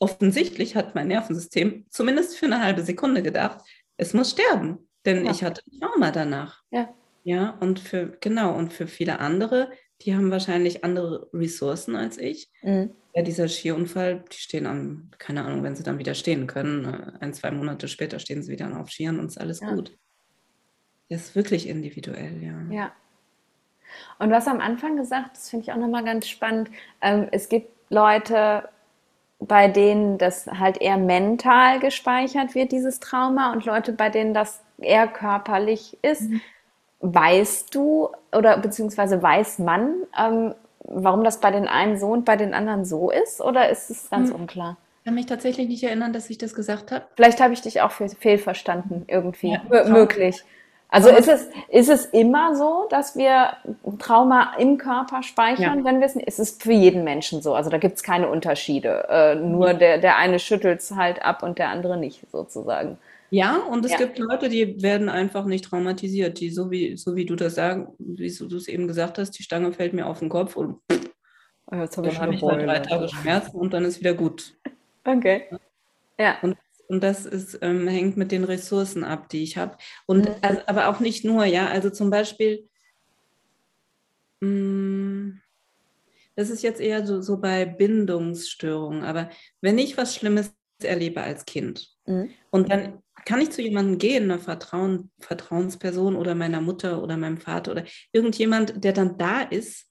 [0.01, 3.61] offensichtlich hat mein Nervensystem zumindest für eine halbe Sekunde gedacht,
[3.97, 5.31] es muss sterben, denn Ja.
[5.31, 6.63] ich hatte ein Trauma danach.
[6.73, 6.93] Ja.
[7.23, 9.71] Ja, und für, genau, und für viele andere,
[10.03, 12.49] die haben wahrscheinlich andere Ressourcen als ich.
[12.63, 12.91] Mhm.
[13.15, 16.85] Ja, dieser Skiunfall, die stehen an, keine Ahnung, wenn sie dann wieder stehen können.
[16.85, 19.75] äh, Ein, zwei Monate später stehen sie wieder auf Skiern und ist alles Ja.
[19.75, 19.97] gut.
[21.11, 22.61] Das ist wirklich individuell, ja.
[22.71, 22.93] Ja.
[24.19, 26.71] Und was am Anfang gesagt, das finde ich auch nochmal ganz spannend.
[27.01, 28.69] Ähm, es gibt Leute,
[29.41, 34.63] bei denen das halt eher mental gespeichert wird, dieses Trauma, und Leute, bei denen das
[34.79, 36.31] eher körperlich ist.
[37.01, 42.37] Weißt du oder beziehungsweise weiß man, ähm, warum das bei den einen so und bei
[42.37, 43.41] den anderen so ist?
[43.41, 44.37] Oder ist es ganz Hm.
[44.37, 44.77] unklar?
[45.01, 47.05] Ich kann mich tatsächlich nicht erinnern, dass ich das gesagt habe.
[47.17, 49.59] Vielleicht habe ich dich auch fe fehlverstanden irgendwie.
[49.71, 50.45] Ja, möglich.
[50.91, 53.53] Also ist es, ist es immer so, dass wir
[53.99, 55.85] Trauma im Körper speichern, ja.
[55.85, 57.55] wenn wir es Es ist für jeden Menschen so.
[57.55, 59.07] Also da gibt es keine Unterschiede.
[59.11, 62.97] Äh, nur der, der eine schüttelt es halt ab und der andere nicht, sozusagen.
[63.31, 63.99] Ja, und es ja.
[63.99, 67.95] gibt Leute, die werden einfach nicht traumatisiert, die so wie, so wie du das sagen,
[67.99, 71.77] wie du es eben gesagt hast, die Stange fällt mir auf den Kopf und oh,
[71.77, 74.55] jetzt hab dann habe ich mal drei Tage Schmerzen und dann ist wieder gut.
[75.05, 75.45] Okay.
[76.19, 76.39] Ja.
[76.43, 76.57] Und
[76.89, 79.77] und das ist, ähm, hängt mit den Ressourcen ab, die ich habe.
[80.07, 80.35] Und mhm.
[80.41, 81.69] also, aber auch nicht nur, ja.
[81.69, 82.67] Also zum Beispiel,
[84.41, 85.41] mh, mm,
[86.35, 89.29] das ist jetzt eher so, so bei Bindungsstörungen, aber
[89.61, 92.31] wenn ich was Schlimmes erlebe als Kind mhm.
[92.51, 97.37] und dann kann ich zu jemandem gehen, einer Vertrauen, Vertrauensperson oder meiner Mutter oder meinem
[97.37, 99.87] Vater oder irgendjemand, der dann da ist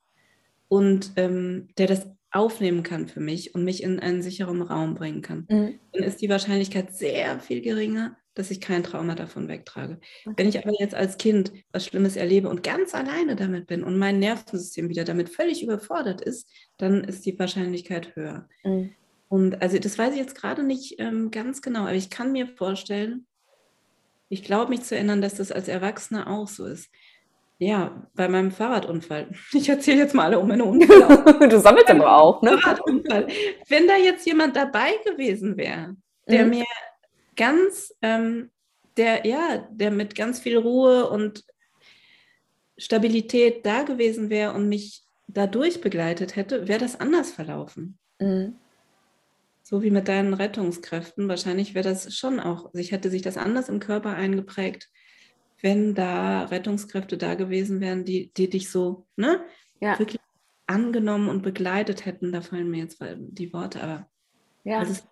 [0.68, 5.22] und ähm, der das aufnehmen kann für mich und mich in einen sicheren Raum bringen
[5.22, 5.80] kann, mhm.
[5.94, 10.00] dann ist die Wahrscheinlichkeit sehr viel geringer, dass ich kein Trauma davon wegtrage.
[10.26, 10.34] Okay.
[10.36, 14.00] Wenn ich aber jetzt als Kind was Schlimmes erlebe und ganz alleine damit bin und
[14.00, 18.50] mein Nervensystem wieder damit völlig überfordert ist, dann ist die Wahrscheinlichkeit höher.
[18.64, 18.96] Mhm.
[19.30, 22.48] Und also das weiß ich jetzt gerade nicht ähm, ganz genau, aber ich kann mir
[22.48, 23.26] vorstellen,
[24.30, 26.90] ich glaube mich zu erinnern, dass das als Erwachsener auch so ist.
[27.60, 29.30] Ja, bei meinem Fahrradunfall.
[29.54, 31.50] Ich erzähle jetzt mal alle um meine Unfälle.
[31.50, 32.58] du sammelst aber auch, ne?
[32.58, 33.28] Fahrradunfall.
[33.68, 35.96] Wenn da jetzt jemand dabei gewesen wäre,
[36.28, 36.50] der mhm.
[36.52, 36.66] mir
[37.36, 38.52] ganz, ähm,
[38.96, 41.44] der, ja, der mit ganz viel Ruhe und
[42.78, 47.98] Stabilität da gewesen wäre und mich dadurch begleitet hätte, wäre das anders verlaufen.
[48.20, 48.56] Mhm.
[49.68, 51.28] So wie mit deinen Rettungskräften.
[51.28, 54.90] Wahrscheinlich wäre das schon auch, sich hätte sich das anders im Körper eingeprägt
[55.62, 59.44] wenn da Rettungskräfte da gewesen wären, die, die dich so ne,
[59.80, 59.98] ja.
[59.98, 60.22] wirklich
[60.68, 62.32] angenommen und begleitet hätten.
[62.32, 64.10] Da fallen mir jetzt die Worte, aber
[64.64, 64.80] ja.
[64.80, 65.08] also es,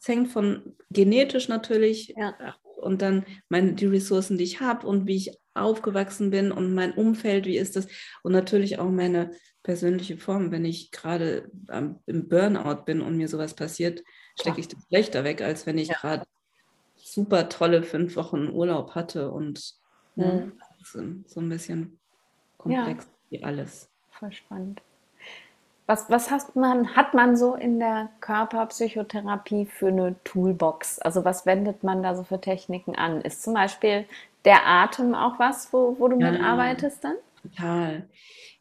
[0.00, 2.56] es hängt von genetisch natürlich ja.
[2.78, 6.92] Und dann meine, die Ressourcen, die ich habe und wie ich aufgewachsen bin und mein
[6.92, 7.88] Umfeld, wie ist das
[8.22, 10.50] und natürlich auch meine persönliche Form.
[10.50, 11.50] Wenn ich gerade
[12.06, 14.02] im Burnout bin und mir sowas passiert,
[14.40, 16.24] stecke ich das schlechter weg, als wenn ich gerade
[16.96, 19.74] super tolle fünf Wochen Urlaub hatte und
[20.16, 20.52] ne,
[20.94, 21.24] mhm.
[21.26, 21.98] so ein bisschen
[22.56, 23.10] komplex ja.
[23.30, 23.90] wie alles.
[24.10, 24.80] Voll spannend.
[25.88, 30.98] Was, was hat, man, hat man so in der Körperpsychotherapie für eine Toolbox?
[30.98, 33.22] Also was wendet man da so für Techniken an?
[33.22, 34.04] Ist zum Beispiel
[34.44, 37.14] der Atem auch was, wo, wo du ja, mitarbeitest dann?
[37.42, 38.06] Total.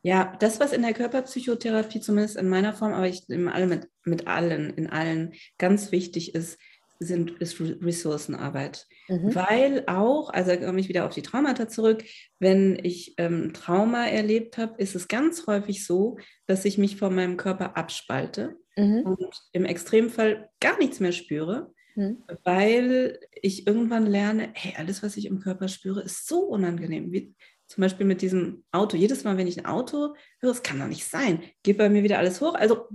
[0.03, 3.89] Ja, das, was in der Körperpsychotherapie, zumindest in meiner Form, aber ich in alle mit,
[4.05, 6.57] mit allen, in allen ganz wichtig ist,
[6.99, 8.85] sind, ist Ressourcenarbeit.
[9.07, 9.35] Mhm.
[9.35, 12.03] Weil auch, also komme ich wieder auf die Traumata zurück,
[12.39, 17.15] wenn ich ähm, Trauma erlebt habe, ist es ganz häufig so, dass ich mich von
[17.15, 19.01] meinem Körper abspalte mhm.
[19.01, 22.23] und im Extremfall gar nichts mehr spüre, mhm.
[22.43, 27.11] weil ich irgendwann lerne, hey, alles, was ich im Körper spüre, ist so unangenehm.
[27.11, 27.33] Wie,
[27.67, 28.95] zum Beispiel mit diesem Auto.
[28.95, 32.03] Jedes Mal, wenn ich ein Auto höre, es kann doch nicht sein, geht bei mir
[32.03, 32.55] wieder alles hoch.
[32.55, 32.87] Also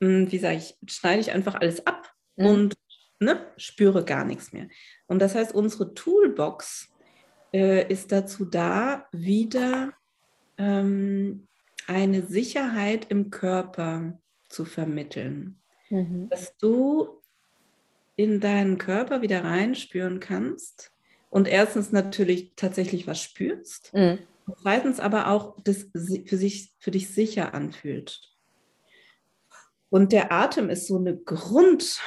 [0.00, 2.46] wie sage ich, schneide ich einfach alles ab mhm.
[2.46, 2.74] und
[3.20, 4.68] ne, spüre gar nichts mehr.
[5.06, 6.92] Und das heißt, unsere Toolbox
[7.52, 9.92] äh, ist dazu da, wieder
[10.58, 11.46] ähm,
[11.86, 14.18] eine Sicherheit im Körper
[14.48, 15.60] zu vermitteln.
[15.90, 16.28] Mhm.
[16.28, 17.22] Dass du
[18.16, 20.92] in deinen Körper wieder reinspüren kannst
[21.30, 24.18] und erstens natürlich tatsächlich was spürst, mhm.
[24.62, 25.86] zweitens aber auch das
[26.26, 28.35] für, sich, für dich sicher anfühlt.
[29.96, 31.98] Und der Atem ist so eine Grund,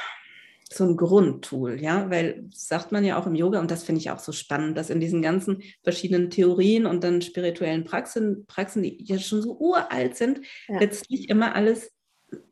[0.72, 4.12] so ein Grundtool, ja, weil sagt man ja auch im Yoga, und das finde ich
[4.12, 9.02] auch so spannend, dass in diesen ganzen verschiedenen Theorien und dann spirituellen Praxen, Praxen die
[9.02, 10.78] ja schon so uralt sind, ja.
[10.78, 11.90] letztlich immer alles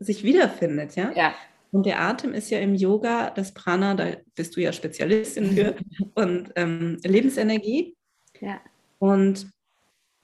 [0.01, 1.13] sich wiederfindet, ja.
[1.15, 1.35] ja.
[1.71, 5.77] Und der Atem ist ja im Yoga, das Prana, da bist du ja Spezialistin für,
[6.15, 7.95] und ähm, Lebensenergie.
[8.41, 8.61] Ja.
[8.99, 9.49] Und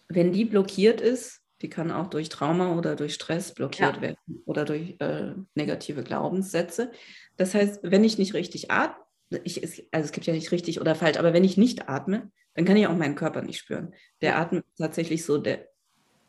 [0.08, 4.02] wenn die blockiert ist, die kann auch durch Trauma oder durch Stress blockiert ja.
[4.02, 6.90] werden oder durch äh, negative Glaubenssätze.
[7.36, 8.96] Das heißt, wenn ich nicht richtig atme,
[9.44, 12.64] ich, also es gibt ja nicht richtig oder falsch, aber wenn ich nicht atme, dann
[12.64, 13.94] kann ich auch meinen Körper nicht spüren.
[14.20, 15.68] Der Atem ist tatsächlich so der,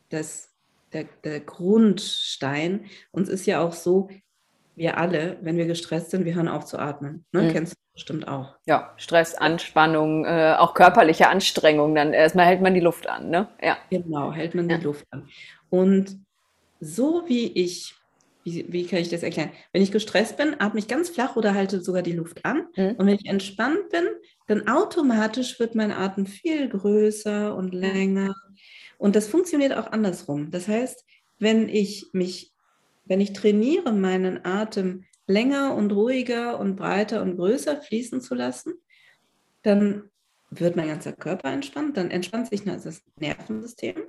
[0.08, 0.52] das,
[0.92, 2.86] der, der Grundstein.
[3.12, 4.08] Und es ist ja auch so,
[4.76, 7.24] wir alle, wenn wir gestresst sind, wir hören auf zu atmen.
[7.32, 7.42] Ne?
[7.42, 7.52] Mhm.
[7.52, 8.54] Kennst du bestimmt auch.
[8.66, 13.48] Ja, Stress, Anspannung, äh, auch körperliche Anstrengung, dann erstmal hält man die Luft an, ne?
[13.62, 13.78] Ja.
[13.90, 14.76] Genau, hält man ja.
[14.76, 15.28] die Luft an.
[15.70, 16.20] Und
[16.78, 17.94] so wie ich,
[18.44, 19.50] wie, wie, kann ich das erklären?
[19.72, 22.68] Wenn ich gestresst bin, atme ich ganz flach oder halte sogar die Luft an.
[22.76, 22.96] Mhm.
[22.98, 24.04] Und wenn ich entspannt bin,
[24.46, 28.34] dann automatisch wird mein Atem viel größer und länger.
[28.98, 30.50] Und das funktioniert auch andersrum.
[30.50, 31.04] Das heißt,
[31.38, 32.52] wenn ich mich,
[33.06, 38.74] wenn ich trainiere, meinen Atem länger und ruhiger und breiter und größer fließen zu lassen,
[39.62, 40.10] dann
[40.50, 44.04] wird mein ganzer Körper entspannt, dann entspannt sich das Nervensystem.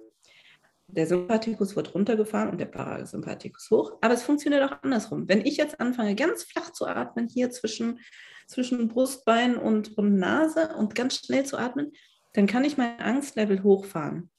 [0.90, 3.98] Der Sympathikus wird runtergefahren und der Parasympathikus hoch.
[4.02, 5.28] Aber es funktioniert auch andersrum.
[5.28, 8.00] Wenn ich jetzt anfange, ganz flach zu atmen, hier zwischen,
[8.48, 11.92] zwischen Brustbein und, und Nase und ganz schnell zu atmen,
[12.34, 14.30] dann kann ich mein Angstlevel hochfahren.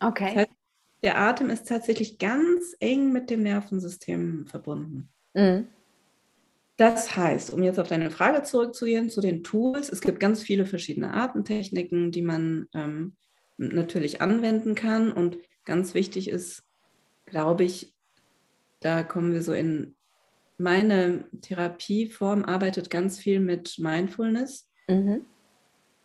[0.00, 0.26] Okay.
[0.26, 0.59] Das heißt,
[1.02, 5.08] der Atem ist tatsächlich ganz eng mit dem Nervensystem verbunden.
[5.34, 5.68] Mhm.
[6.76, 10.64] Das heißt, um jetzt auf deine Frage zurückzugehen, zu den Tools, es gibt ganz viele
[10.64, 13.16] verschiedene Atemtechniken, die man ähm,
[13.58, 15.12] natürlich anwenden kann.
[15.12, 15.36] Und
[15.66, 16.62] ganz wichtig ist,
[17.26, 17.94] glaube ich,
[18.80, 19.94] da kommen wir so in
[20.56, 24.68] meine Therapieform, arbeitet ganz viel mit Mindfulness.
[24.88, 25.26] Mhm.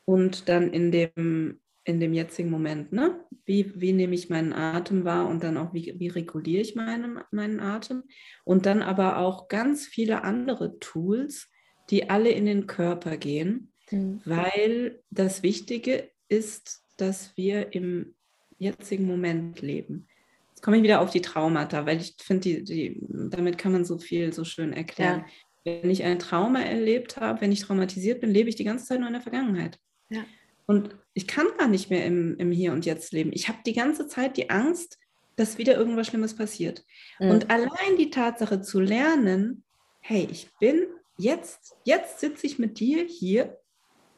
[0.04, 3.24] Und dann in dem in dem jetzigen Moment, ne?
[3.46, 7.20] Wie, wie nehme ich meinen Atem wahr und dann auch, wie, wie reguliere ich meinen,
[7.32, 8.04] meinen Atem?
[8.44, 11.48] Und dann aber auch ganz viele andere Tools,
[11.92, 14.20] die alle in den Körper gehen, mhm.
[14.26, 18.16] weil das Wichtige ist, dass wir im
[18.58, 20.08] jetzigen Moment leben.
[20.50, 23.86] Jetzt komme ich wieder auf die Traumata, weil ich finde, die, die, damit kann man
[23.86, 25.26] so viel so schön erklären.
[25.66, 25.82] Ja.
[25.82, 29.00] Wenn ich ein Trauma erlebt habe, wenn ich traumatisiert bin, lebe ich die ganze Zeit
[29.00, 29.78] nur in der Vergangenheit.
[30.10, 30.24] Ja.
[30.66, 33.32] Und ich kann gar nicht mehr im, im Hier und Jetzt leben.
[33.34, 34.98] Ich habe die ganze Zeit die Angst,
[35.36, 36.84] dass wieder irgendwas Schlimmes passiert.
[37.20, 37.30] Mhm.
[37.30, 39.64] Und allein die Tatsache zu lernen,
[40.02, 40.86] hey, ich bin
[41.18, 43.58] jetzt, jetzt sitze ich mit dir hier,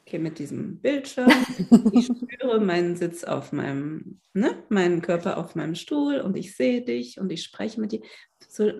[0.06, 1.30] okay, mit diesem Bildschirm,
[1.92, 6.82] ich spüre meinen Sitz auf meinem, ne, meinen Körper auf meinem Stuhl und ich sehe
[6.82, 8.00] dich und ich spreche mit dir.
[8.48, 8.72] So,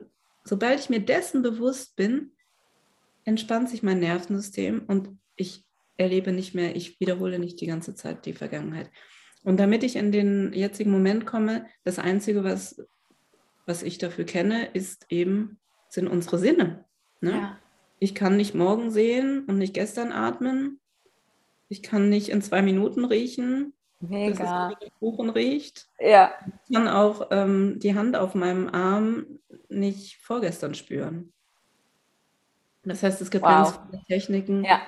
[0.45, 2.33] sobald ich mir dessen bewusst bin,
[3.25, 5.64] entspannt sich mein Nervensystem und ich
[5.99, 8.90] erlebe nicht mehr, ich wiederhole nicht die ganze Zeit die Vergangenheit.
[9.42, 12.82] Und damit ich in den jetzigen Moment komme, das Einzige, was,
[13.66, 16.84] was ich dafür kenne, ist eben, sind unsere Sinne.
[17.20, 17.32] Ne?
[17.32, 17.59] Ja.
[17.99, 20.80] Ich kann nicht morgen sehen und nicht gestern atmen.
[21.68, 24.70] Ich kann nicht in zwei Minuten riechen, Mega.
[24.70, 25.88] dass es Kuchen riecht.
[25.99, 26.32] Ja.
[26.68, 29.26] Ich kann auch ähm, die Hand auf meinem Arm
[29.68, 31.32] nicht vorgestern spüren.
[32.84, 33.51] Das heißt, es gibt wow.
[33.51, 34.80] ganz viele Techniken, ja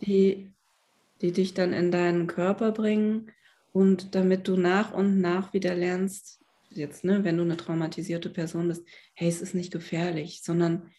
[0.00, 0.52] die,
[1.20, 3.32] die dich dann in deinen Körper bringen
[3.72, 6.40] und damit du nach und nach wieder lernst,
[6.70, 8.84] jetzt, ne, wenn du eine traumatisierte Person bist,
[9.14, 10.90] hey, es ist nicht gefährlich, sondern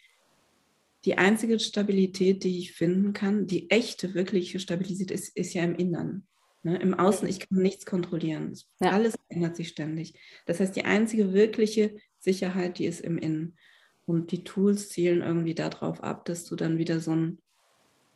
[1.06, 5.76] die einzige Stabilität, die ich finden kann, die echte, wirkliche Stabilität ist, ist ja im
[5.76, 6.28] Innern.
[6.64, 6.78] Ne?
[6.78, 8.54] Im Außen, ich kann nichts kontrollieren.
[8.82, 8.92] Ja.
[8.92, 10.16] Alles ändert sich ständig.
[10.46, 13.58] Das heißt, die einzige wirkliche Sicherheit, die ist im Innen.
[14.06, 17.40] Und die Tools zielen irgendwie darauf ab, dass du dann wieder so ein,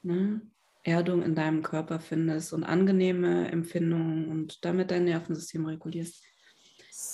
[0.03, 0.41] ne,
[0.83, 6.23] Erdung in deinem Körper findest und angenehme Empfindungen und damit dein Nervensystem regulierst.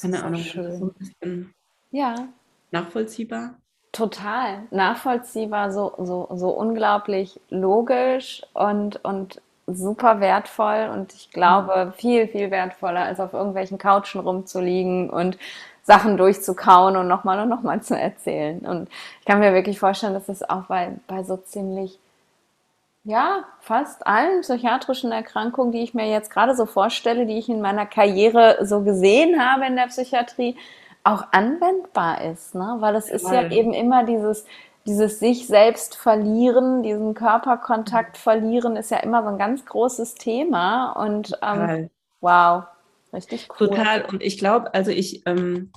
[0.01, 1.53] Keine so Ahnung, schön.
[1.91, 2.29] ja.
[2.71, 3.57] nachvollziehbar.
[3.91, 12.27] Total nachvollziehbar, so, so, so unglaublich logisch und, und super wertvoll und ich glaube viel,
[12.27, 15.37] viel wertvoller, als auf irgendwelchen Couchen rumzuliegen und
[15.83, 18.59] Sachen durchzukauen und nochmal und nochmal zu erzählen.
[18.59, 18.89] Und
[19.19, 21.97] ich kann mir wirklich vorstellen, dass es auch bei, bei so ziemlich
[23.07, 27.61] ja, fast allen psychiatrischen Erkrankungen, die ich mir jetzt gerade so vorstelle, die ich in
[27.61, 30.57] meiner Karriere so gesehen habe in der Psychiatrie,
[31.05, 32.75] auch anwendbar ist, ne?
[32.79, 34.43] weil es ist ja eben immer dieses,
[34.85, 40.91] dieses sich selbst verlieren, diesen Körperkontakt verlieren, ist ja immer so ein ganz großes Thema
[40.91, 41.89] und ähm,
[42.19, 42.65] wow,
[43.13, 43.69] richtig cool.
[43.69, 45.71] Total und ich glaube, also ich, ähm,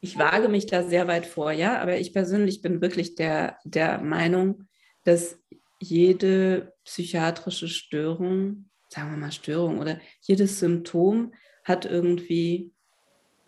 [0.00, 3.98] ich wage mich da sehr weit vor, ja, aber ich persönlich bin wirklich der, der
[3.98, 4.66] Meinung,
[5.04, 5.38] dass
[5.84, 12.72] jede psychiatrische Störung, sagen wir mal Störung oder jedes Symptom hat irgendwie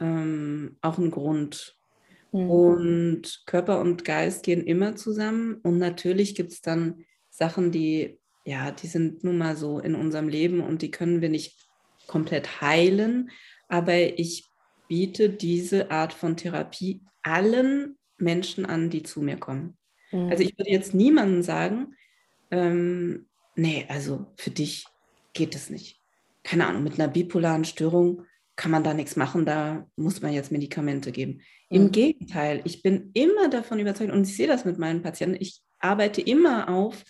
[0.01, 1.78] ähm, auch einen Grund.
[2.32, 2.51] Mhm.
[2.51, 5.57] Und Körper und Geist gehen immer zusammen.
[5.62, 10.28] Und natürlich gibt es dann Sachen, die, ja, die sind nun mal so in unserem
[10.28, 11.68] Leben und die können wir nicht
[12.07, 13.30] komplett heilen.
[13.68, 14.45] Aber ich
[14.89, 19.76] biete diese Art von Therapie allen Menschen an, die zu mir kommen.
[20.12, 20.30] Mhm.
[20.30, 21.95] Also ich würde jetzt niemandem sagen,
[22.51, 24.86] ähm, nee, also für dich
[25.32, 26.01] geht es nicht.
[26.42, 28.24] Keine Ahnung, mit einer bipolaren Störung
[28.57, 31.42] kann man da nichts machen, da muss man jetzt Medikamente geben.
[31.70, 31.76] Mhm.
[31.76, 35.62] Im Gegenteil, ich bin immer davon überzeugt und ich sehe das mit meinen Patienten, ich
[35.78, 37.05] arbeite immer auf,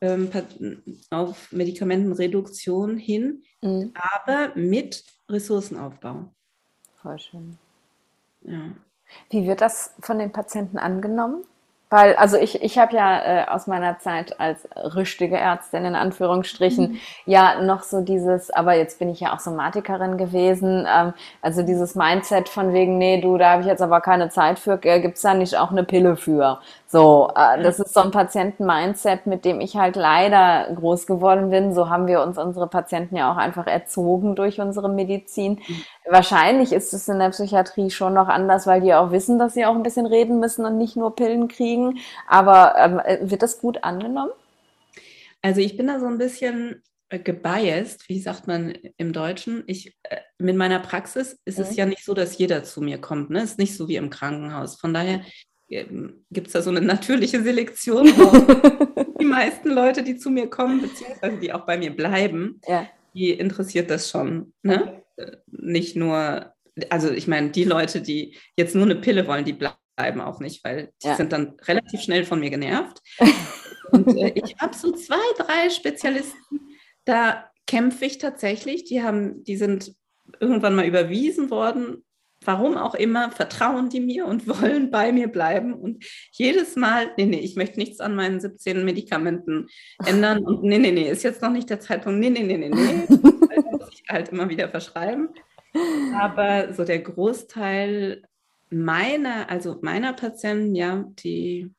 [0.00, 0.30] ähm,
[1.10, 3.92] auf Medikamentenreduktion hin, mhm.
[3.94, 6.32] aber mit Ressourcenaufbau.
[7.02, 7.58] Voll schön.
[8.42, 8.72] Ja.
[9.30, 11.44] Wie wird das von den Patienten angenommen?
[11.88, 16.92] Weil, also ich, ich habe ja äh, aus meiner Zeit als richtige Ärztin in Anführungsstrichen
[16.92, 16.98] mhm.
[17.26, 21.94] ja noch so dieses, aber jetzt bin ich ja auch Somatikerin gewesen, ähm, also dieses
[21.94, 25.22] Mindset von wegen, nee, du, da habe ich jetzt aber keine Zeit für, äh, gibt's
[25.22, 26.58] da nicht auch eine Pille für?
[26.96, 31.74] So, äh, das ist so ein Patienten-Mindset, mit dem ich halt leider groß geworden bin.
[31.74, 35.60] So haben wir uns unsere Patienten ja auch einfach erzogen durch unsere Medizin.
[35.68, 35.84] Mhm.
[36.08, 39.66] Wahrscheinlich ist es in der Psychiatrie schon noch anders, weil die auch wissen, dass sie
[39.66, 41.98] auch ein bisschen reden müssen und nicht nur Pillen kriegen.
[42.26, 44.32] Aber ähm, wird das gut angenommen?
[45.42, 49.64] Also ich bin da so ein bisschen äh, gebiased, wie sagt man im Deutschen.
[49.66, 51.64] Ich, äh, mit meiner Praxis ist mhm.
[51.64, 53.28] es ja nicht so, dass jeder zu mir kommt.
[53.28, 53.40] Ne?
[53.40, 54.80] Es ist nicht so wie im Krankenhaus.
[54.80, 55.24] Von daher ähm,
[55.68, 58.06] gibt es da so eine natürliche Selektion.
[59.20, 62.88] die meisten Leute, die zu mir kommen, beziehungsweise die auch bei mir bleiben, ja.
[63.14, 64.52] die interessiert das schon.
[64.62, 65.02] Ne?
[65.16, 65.28] Okay.
[65.28, 66.52] Äh, nicht nur,
[66.90, 70.62] also ich meine, die Leute, die jetzt nur eine Pille wollen, die bleiben auch nicht,
[70.64, 71.16] weil die ja.
[71.16, 73.02] sind dann relativ schnell von mir genervt.
[73.90, 76.60] Und äh, ich habe so zwei, drei Spezialisten,
[77.04, 78.84] da kämpfe ich tatsächlich.
[78.84, 79.94] Die haben, die sind
[80.40, 82.04] irgendwann mal überwiesen worden.
[82.44, 85.74] Warum auch immer, vertrauen die mir und wollen bei mir bleiben.
[85.74, 89.68] Und jedes Mal, nee, nee, ich möchte nichts an meinen 17 Medikamenten
[90.04, 90.44] ändern.
[90.44, 92.20] Und nee, nee, nee, ist jetzt noch nicht der Zeitpunkt.
[92.20, 93.06] Nee, nee, nee, nee, nee.
[93.08, 95.28] Das muss ich halt immer wieder verschreiben.
[96.14, 98.22] Aber so der Großteil
[98.70, 101.70] meiner, also meiner Patienten, ja, die,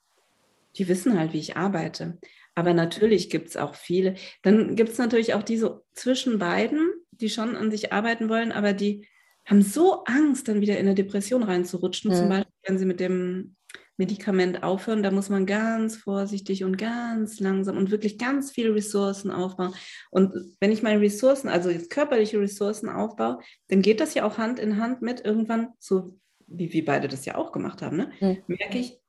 [0.76, 2.18] die wissen halt, wie ich arbeite.
[2.56, 4.16] Aber natürlich gibt es auch viele.
[4.42, 8.74] Dann gibt es natürlich auch diese zwischen beiden, die schon an sich arbeiten wollen, aber
[8.74, 9.08] die
[9.48, 12.12] haben so Angst, dann wieder in eine Depression reinzurutschen.
[12.12, 12.18] Ja.
[12.18, 13.56] Zum Beispiel, wenn sie mit dem
[13.98, 19.32] Medikament aufhören, da muss man ganz vorsichtig und ganz langsam und wirklich ganz viele Ressourcen
[19.32, 19.74] aufbauen.
[20.12, 23.40] Und wenn ich meine Ressourcen, also jetzt körperliche Ressourcen aufbaue,
[23.70, 27.26] dann geht das ja auch Hand in Hand mit irgendwann, so wie wir beide das
[27.26, 28.12] ja auch gemacht haben, ne?
[28.20, 28.44] Mhm.
[28.48, 29.00] merke ich,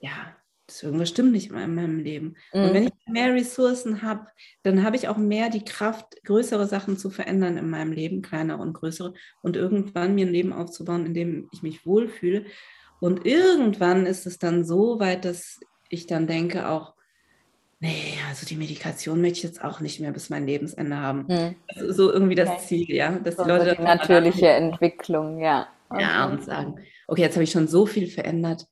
[0.00, 0.36] ja,
[0.80, 2.36] irgendwas stimmt nicht in meinem Leben.
[2.52, 2.62] Mhm.
[2.62, 4.26] Und wenn ich mehr Ressourcen habe,
[4.62, 8.62] dann habe ich auch mehr die Kraft, größere Sachen zu verändern in meinem Leben, kleinere
[8.62, 12.44] und größere, und irgendwann mir ein Leben aufzubauen, in dem ich mich wohlfühle.
[13.00, 15.58] Und irgendwann ist es dann so weit, dass
[15.88, 16.94] ich dann denke auch,
[17.80, 21.26] nee, also die Medikation möchte ich jetzt auch nicht mehr bis mein Lebensende haben.
[21.28, 21.56] Mhm.
[21.66, 22.60] Also so irgendwie das okay.
[22.64, 23.18] Ziel, ja.
[23.18, 25.66] Dass so die Leute die natürliche Entwicklung, ja.
[25.88, 26.02] Okay.
[26.02, 28.66] Ja, und sagen, okay, jetzt habe ich schon so viel verändert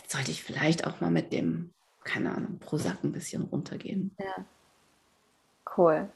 [0.00, 1.70] jetzt sollte ich vielleicht auch mal mit dem,
[2.04, 4.14] keine Ahnung, Prozac ein bisschen runtergehen.
[4.18, 4.44] Ja.
[5.76, 6.08] Cool.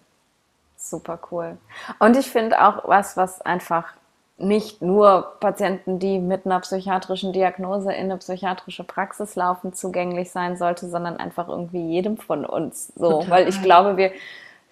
[0.77, 1.57] Super cool.
[1.99, 3.95] Und ich finde auch was, was einfach
[4.37, 10.57] nicht nur Patienten, die mit einer psychiatrischen Diagnose in eine psychiatrische Praxis laufen, zugänglich sein
[10.57, 13.21] sollte, sondern einfach irgendwie jedem von uns so.
[13.21, 13.31] Total.
[13.31, 14.13] Weil ich glaube, wir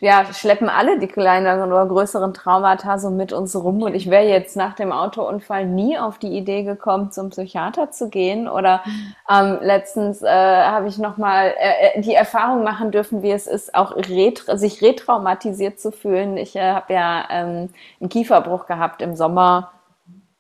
[0.03, 3.83] ja, schleppen alle die kleineren oder größeren Traumata so mit uns rum.
[3.83, 8.09] Und ich wäre jetzt nach dem Autounfall nie auf die Idee gekommen, zum Psychiater zu
[8.09, 8.49] gehen.
[8.49, 8.83] Oder
[9.31, 13.77] ähm, letztens äh, habe ich nochmal äh, äh, die Erfahrung machen dürfen, wie es ist,
[13.77, 16.37] auch retra sich retraumatisiert zu fühlen.
[16.37, 17.69] Ich äh, habe ja ähm,
[18.01, 19.71] einen Kieferbruch gehabt im Sommer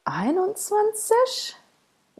[0.04, 1.54] 21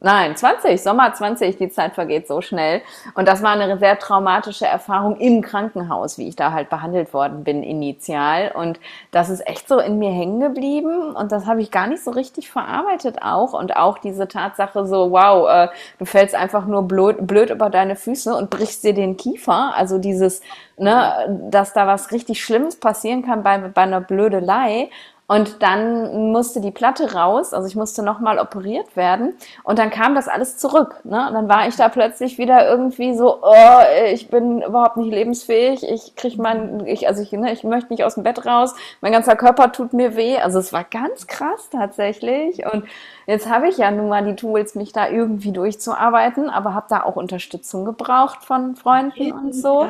[0.05, 2.82] Nein, 20, Sommer 20, die Zeit vergeht so schnell.
[3.14, 7.44] Und das war eine sehr traumatische Erfahrung im Krankenhaus, wie ich da halt behandelt worden
[7.44, 8.50] bin initial.
[8.53, 8.80] Und
[9.12, 11.14] das ist echt so in mir hängen geblieben.
[11.14, 13.53] Und das habe ich gar nicht so richtig verarbeitet auch.
[13.53, 15.68] Und auch diese Tatsache so, wow, äh,
[16.00, 19.72] du fällst einfach nur blöd, blöd über deine Füße und brichst dir den Kiefer.
[19.76, 20.40] Also dieses,
[20.78, 24.90] ne, dass da was richtig Schlimmes passieren kann bei, bei einer Blödelei.
[25.33, 29.33] Und dann musste die Platte raus, also ich musste nochmal operiert werden.
[29.64, 31.01] Und dann kam das alles zurück.
[31.05, 31.26] Ne?
[31.26, 33.80] Und dann war ich da plötzlich wieder irgendwie so, oh,
[34.12, 38.05] ich bin überhaupt nicht lebensfähig, ich krieg mein, ich, also ich, ne, ich möchte nicht
[38.05, 40.37] aus dem Bett raus, mein ganzer Körper tut mir weh.
[40.37, 42.66] Also es war ganz krass tatsächlich.
[42.70, 42.85] Und
[43.26, 47.05] jetzt habe ich ja nun mal die Tools, mich da irgendwie durchzuarbeiten, aber habe da
[47.05, 49.89] auch Unterstützung gebraucht von Freunden und so.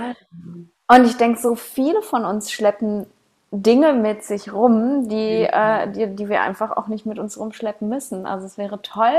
[0.86, 3.07] Und ich denke, so viele von uns schleppen
[3.53, 7.88] Dinge mit sich rum, die, äh, die, die wir einfach auch nicht mit uns rumschleppen
[7.88, 8.24] müssen.
[8.24, 9.14] Also es wäre toll,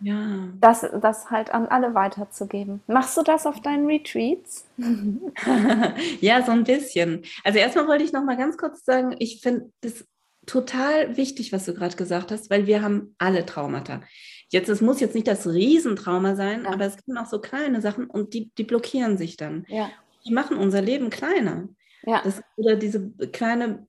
[0.00, 0.48] ja.
[0.58, 2.80] das, das halt an alle weiterzugeben.
[2.86, 4.66] Machst du das auf deinen Retreats?
[6.20, 7.22] ja, so ein bisschen.
[7.44, 10.06] Also erstmal wollte ich noch mal ganz kurz sagen, ich finde das
[10.46, 14.00] total wichtig, was du gerade gesagt hast, weil wir haben alle Traumata.
[14.48, 16.70] Jetzt, es muss jetzt nicht das Riesentrauma sein, ja.
[16.70, 19.66] aber es gibt auch so kleine Sachen und die, die blockieren sich dann.
[19.68, 19.90] Ja.
[20.26, 21.68] Die machen unser Leben kleiner.
[22.06, 22.22] Ja.
[22.22, 23.86] Das, oder diese kleine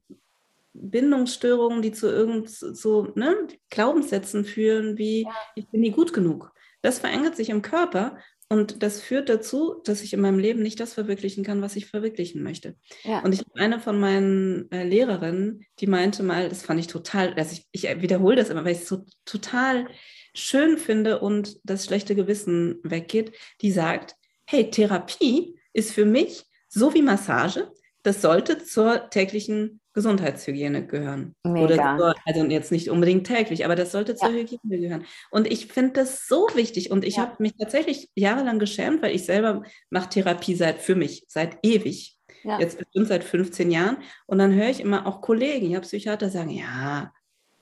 [0.74, 5.34] Bindungsstörungen, die zu irgend so ne, Glaubenssätzen führen, wie ja.
[5.56, 6.54] ich bin nie gut genug.
[6.82, 10.80] Das verändert sich im Körper und das führt dazu, dass ich in meinem Leben nicht
[10.80, 12.76] das verwirklichen kann, was ich verwirklichen möchte.
[13.04, 13.22] Ja.
[13.22, 17.34] Und ich habe eine von meinen äh, Lehrerinnen, die meinte mal, das fand ich total,
[17.34, 19.88] also ich, ich wiederhole das immer, weil ich es so total
[20.36, 26.94] schön finde und das schlechte Gewissen weggeht, die sagt, hey, Therapie ist für mich so
[26.94, 27.72] wie Massage,
[28.06, 31.36] das sollte zur täglichen Gesundheitshygiene gehören.
[31.44, 31.64] Mega.
[31.66, 34.36] Oder zur, also jetzt nicht unbedingt täglich, aber das sollte zur Ja.
[34.36, 35.06] Hygiene gehören.
[35.32, 36.92] Und ich finde das so wichtig.
[36.92, 37.24] Und ich Ja.
[37.24, 42.18] habe mich tatsächlich jahrelang geschämt, weil ich selber mache Therapie seit für mich, seit ewig.
[42.44, 42.60] Ja.
[42.60, 43.98] Jetzt bestimmt seit 15 Jahren.
[44.28, 47.12] Und dann höre ich immer auch Kollegen, ja, Psychiater sagen, ja,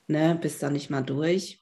[0.08, 1.60] ne, bist da nicht mal durch.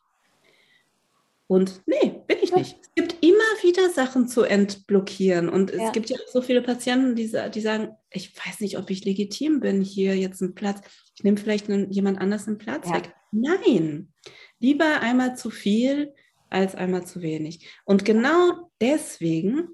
[1.47, 2.22] Und nee,
[2.61, 2.79] ich nicht.
[2.83, 5.49] Es gibt immer wieder Sachen zu entblockieren.
[5.49, 5.91] Und es Ja.
[5.91, 9.61] gibt ja auch so viele Patienten, die, die sagen, ich weiß nicht, ob ich legitim
[9.61, 10.81] bin, hier jetzt einen Platz.
[11.17, 12.97] Ich nehme vielleicht einen, jemand anders einen Platz Ja.
[12.97, 13.15] weg.
[13.33, 14.13] Nein,
[14.59, 16.13] lieber einmal zu viel
[16.51, 17.71] als einmal zu wenig.
[17.85, 19.69] Und genau deswegen,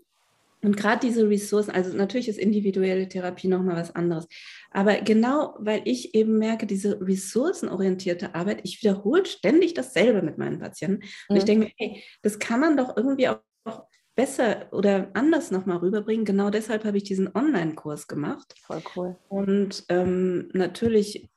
[0.62, 4.26] und gerade diese Ressourcen, also natürlich ist individuelle Therapie nochmal was anderes,
[4.70, 10.58] aber genau weil ich eben merke, diese ressourcenorientierte Arbeit, ich wiederhole ständig dasselbe mit meinen
[10.58, 11.04] Patienten.
[11.28, 11.46] Und ich Mhm.
[11.46, 16.24] denke mir, hey, das kann man doch irgendwie auch auch besser oder anders nochmal rüberbringen.
[16.24, 18.54] Genau deshalb habe ich diesen Online-Kurs gemacht.
[18.62, 19.16] Voll cool.
[19.28, 21.28] Und ähm, natürlich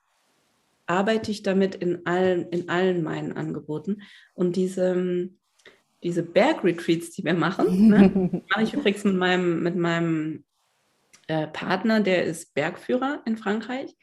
[0.88, 4.02] arbeite ich damit in allen, in allen meinen Angeboten.
[4.34, 5.30] Und diese,
[6.04, 10.44] diese Bergretreats, die wir machen, ne, mache ich übrigens mit meinem, mit meinem
[11.32, 13.96] äh, Partner, der ist Bergführer in Frankreich.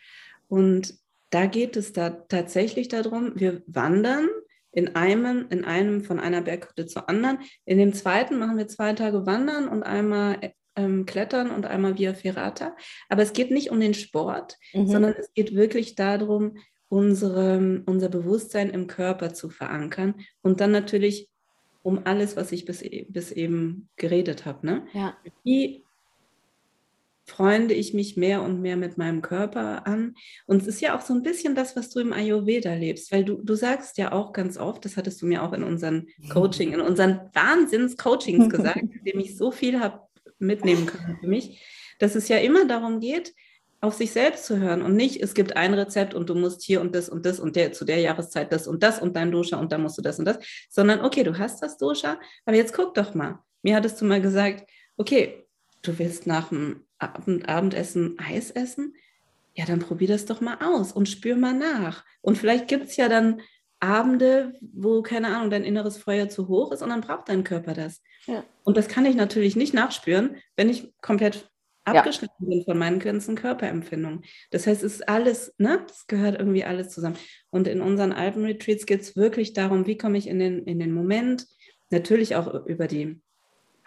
[0.48, 0.94] Und
[1.30, 4.28] da geht es da tatsächlich darum, wir wandern
[4.72, 7.38] in einem, in einem von einer Berghütte zur anderen.
[7.66, 10.38] In dem zweiten machen wir zwei Tage Wandern und einmal
[10.76, 12.74] ähm, Klettern und einmal Via Ferrata.
[13.10, 14.86] Aber es geht nicht um den Sport, Mhm.
[14.88, 16.56] sondern es geht wirklich darum,
[16.88, 21.28] unsere, unser Bewusstsein im Körper zu verankern und dann natürlich
[21.82, 24.66] um alles, was ich bis, e- bis eben geredet habe.
[24.66, 24.86] Ne?
[24.94, 25.16] Ja.
[25.44, 25.84] Wie
[27.28, 30.14] freunde ich mich mehr und mehr mit meinem Körper an?
[30.46, 33.24] Und es ist ja auch so ein bisschen das, was du im Ayurveda lebst, weil
[33.24, 36.72] du, du sagst ja auch ganz oft, das hattest du mir auch in unseren Coaching,
[36.72, 40.00] in unseren Wahnsinns-Coachings gesagt, in dem ich so viel habe
[40.38, 41.64] mitnehmen können für mich,
[41.98, 43.34] dass es ja immer darum geht,
[43.80, 46.80] auf sich selbst zu hören und nicht, es gibt ein Rezept und du musst hier
[46.80, 49.56] und das und das und der, zu der Jahreszeit das und das und dein Dosha
[49.58, 52.74] und dann musst du das und das, sondern okay, du hast das Dosha, aber jetzt
[52.74, 53.38] guck doch mal.
[53.62, 55.46] Mir hattest du mal gesagt, okay,
[55.82, 58.94] du willst nach dem Abend, Abendessen Eis essen?
[59.54, 62.04] Ja, dann probier das doch mal aus und spür mal nach.
[62.20, 63.40] Und vielleicht gibt es ja dann
[63.80, 67.74] Abende, wo, keine Ahnung, dein inneres Feuer zu hoch ist und dann braucht dein Körper
[67.74, 68.02] das.
[68.26, 68.44] Ja.
[68.64, 71.48] Und das kann ich natürlich nicht nachspüren, wenn ich komplett
[71.86, 71.94] Ja.
[71.94, 74.22] abgeschnitten bin von meinen ganzen Körperempfindungen.
[74.50, 75.86] Das heißt, es ist alles, ne?
[75.88, 77.16] Es gehört irgendwie alles zusammen.
[77.50, 80.92] Und in unseren Alpenretreats geht es wirklich darum, wie komme ich in den, in den
[80.92, 81.46] Moment,
[81.90, 83.20] natürlich auch über die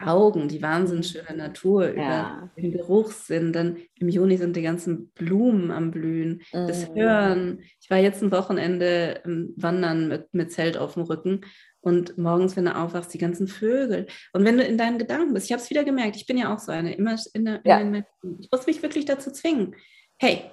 [0.05, 2.49] Augen, die wahnsinnig schöne Natur, über Ja.
[2.57, 3.53] den Geruchssinn.
[3.53, 6.95] Dann im Juni sind die ganzen Blumen am Blühen, das Mhm.
[6.95, 7.59] Hören.
[7.79, 11.41] Ich war jetzt ein Wochenende ähm, wandern mit, mit Zelt auf dem Rücken
[11.81, 14.07] und morgens, wenn du aufwachst, die ganzen Vögel.
[14.33, 16.53] Und wenn du in deinen Gedanken bist, ich habe es wieder gemerkt, ich bin ja
[16.53, 17.79] auch so eine, immer in, der, in Ja.
[17.79, 18.37] den Menschen.
[18.39, 19.75] Ich muss mich wirklich dazu zwingen.
[20.19, 20.43] Hey,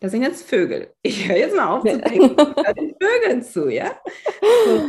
[0.00, 0.88] da sind jetzt Vögel.
[1.00, 3.92] Ich höre jetzt mal auf zu denken, höre den Vögeln zu, ja?
[4.66, 4.82] So.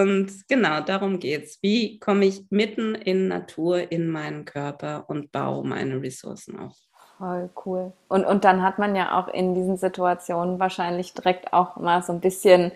[0.00, 1.58] Und genau, darum geht es.
[1.62, 6.76] Wie komme ich mitten in Natur, in meinen Körper und baue meine Ressourcen auf?
[7.18, 7.92] Voll cool.
[8.08, 12.12] Und, und dann hat man ja auch in diesen Situationen wahrscheinlich direkt auch mal so
[12.12, 12.72] ein bisschen,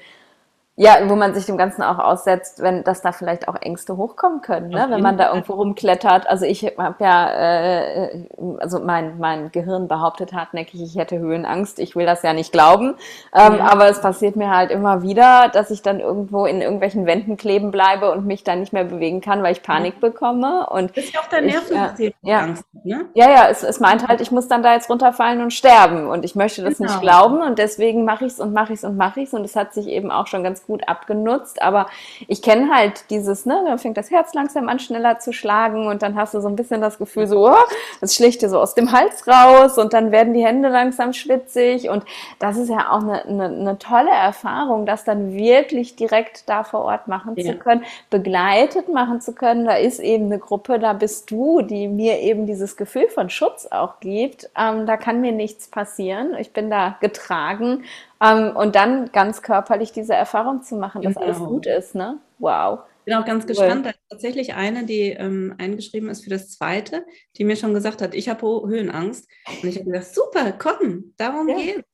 [0.76, 4.40] ja, wo man sich dem Ganzen auch aussetzt, wenn, dass da vielleicht auch Ängste hochkommen
[4.40, 4.86] können, ne?
[4.88, 6.26] Wenn man da irgendwo rumklettert.
[6.28, 8.26] Also ich habe ja, äh,
[8.58, 11.78] also mein, mein Gehirn behauptet hartnäckig, ich hätte Höhenangst.
[11.78, 12.96] Ich will das ja nicht glauben.
[13.32, 13.66] Ähm, Ja.
[13.70, 17.70] Aber es passiert mir halt immer wieder, dass ich dann irgendwo in irgendwelchen Wänden kleben
[17.70, 20.66] bleibe und mich dann nicht mehr bewegen kann, weil ich Panik bekomme.
[20.70, 22.40] Und Das ist ja auch dein Nervensystem, ja, ja.
[22.40, 23.04] Angst ne?
[23.14, 26.08] ja, ja, es, es meint halt, ich muss dann da jetzt runterfallen und sterben.
[26.08, 27.00] Und ich möchte das nicht Genau.
[27.00, 29.34] glauben und deswegen mache ich es und mache ich es und mache ich es.
[29.34, 31.62] Und es hat sich eben auch schon ganz gut abgenutzt.
[31.62, 31.86] Aber
[32.28, 36.02] ich kenne halt dieses, ne, dann fängt das Herz langsam an, schneller zu schlagen und
[36.02, 37.56] dann hast du so ein bisschen das Gefühl, so, oh,
[38.00, 41.88] das schlägt dir so aus dem Hals raus und dann werden die Hände langsam schwitzig.
[41.88, 42.04] Und
[42.38, 46.80] das ist ja auch eine, eine, eine tolle Erfahrung, das dann wirklich direkt da vor
[46.82, 47.52] Ort machen Ja.
[47.52, 49.64] zu können, begleitet machen zu können.
[49.64, 53.66] Da ist eben eine Gruppe, da bist du, die mir eben dieses Gefühl von Schutz
[53.70, 54.50] auch gibt.
[54.56, 56.34] Ähm, da kann mir nichts passieren.
[56.38, 57.84] Ich bin da getragen.
[58.24, 61.50] Ähm, und dann ganz körperlich diese Erfahrung zu machen, dass alles Genau.
[61.50, 61.94] gut ist.
[61.94, 62.20] Ne?
[62.38, 62.80] Wow.
[63.00, 63.84] Ich bin auch ganz gespannt.
[63.84, 67.04] Da ist tatsächlich eine, die ähm, eingeschrieben ist für das zweite,
[67.36, 69.28] die mir schon gesagt hat, ich habe Höhenangst.
[69.62, 71.56] Und ich habe gesagt, super, komm, darum Ja.
[71.56, 71.88] geht's.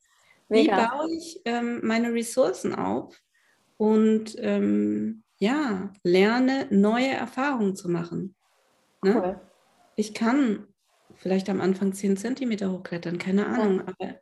[0.47, 0.87] Wie Mega.
[0.87, 3.17] baue ich ähm, meine Ressourcen auf
[3.77, 8.35] und ähm, ja, lerne neue Erfahrungen zu machen.
[9.01, 9.15] Ne?
[9.15, 9.41] Cool.
[9.95, 10.67] Ich kann
[11.15, 14.19] vielleicht am Anfang 10 Zentimeter hochklettern, keine Ahnung, aber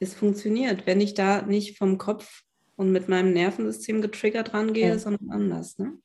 [0.00, 2.42] es funktioniert, wenn ich da nicht vom Kopf
[2.76, 4.98] und mit meinem Nervensystem getriggert rangehe, Ja.
[4.98, 5.78] sondern anders.
[5.78, 5.98] Ne?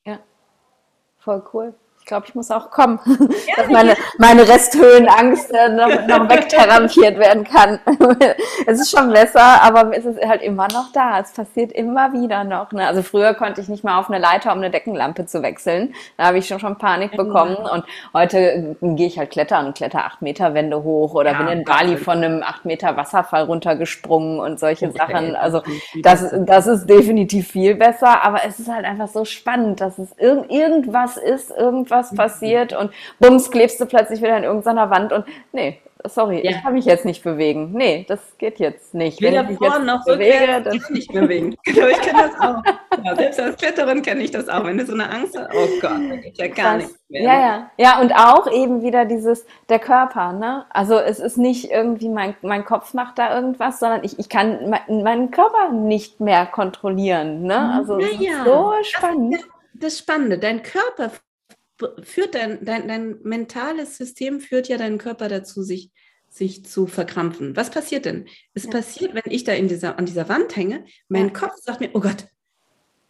[1.17, 1.75] Voll cool.
[2.03, 7.17] Ich glaube, ich muss auch kommen, ja, dass meine, meine Resthöhenangst äh, noch, noch wegtherapiert
[7.17, 7.79] werden kann.
[8.67, 11.21] es ist schon besser, aber es ist halt immer noch da.
[11.21, 12.73] Es passiert immer wieder noch.
[12.73, 12.85] Ne?
[12.85, 15.95] Also früher konnte ich nicht mal auf eine Leiter, um eine Deckenlampe zu wechseln.
[16.17, 17.55] Da habe ich schon, schon Panik bekommen.
[17.55, 21.47] Und heute gehe ich halt klettern und kletter acht Meter Wände hoch oder ja, bin
[21.59, 25.35] in Bali von einem acht Meter Wasserfall runtergesprungen und solche okay, Sachen.
[25.37, 25.61] Also
[26.01, 30.09] das, das ist definitiv viel besser, aber es ist halt einfach so spannend, dass es
[30.17, 32.17] irg irgendwas ist, irgendwas was mhm.
[32.17, 35.79] passiert und bums, klebst du plötzlich wieder in irgendeiner Wand und nee,
[36.09, 36.51] sorry, ja.
[36.51, 37.71] ich kann mich jetzt nicht bewegen.
[37.73, 39.21] Nee, das geht jetzt nicht.
[39.21, 41.55] Weder Wenn ich vorn noch bewege, das ich nicht bewegen.
[41.63, 42.63] genau, ich kenne das auch.
[43.03, 44.63] Ja, selbst als Kletterin kenne ich das auch.
[44.65, 47.23] Wenn du so eine Angst hast, oh Gott, da geht ja gar nichts mehr.
[47.23, 47.71] Ja, ja.
[47.77, 50.65] Ja, und auch eben wieder dieses, der Körper, ne?
[50.69, 54.69] Also es ist nicht irgendwie, mein, mein Kopf macht da irgendwas, sondern ich, ich kann
[54.69, 57.73] mein, meinen Körper nicht mehr kontrollieren, ne?
[57.77, 58.45] Also ja, ja.
[58.45, 59.39] so spannend.
[59.75, 61.09] Das Spannende, dein Körper
[62.03, 65.91] führt dein, dein, dein mentales System führt ja deinen Körper dazu, sich,
[66.29, 67.55] sich zu verkrampfen.
[67.55, 68.27] Was passiert denn?
[68.53, 68.71] Es ja.
[68.71, 71.33] passiert, wenn ich da in dieser, an dieser Wand hänge, mein ja.
[71.33, 72.27] Kopf sagt mir, oh Gott,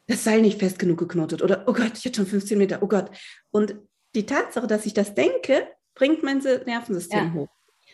[0.07, 3.09] das Seil nicht fest genug geknotet oder oh Gott, jetzt schon 15 Meter, oh Gott.
[3.51, 3.75] Und
[4.15, 7.33] die Tatsache, dass ich das denke, bringt mein Nervensystem ja.
[7.33, 7.47] hoch.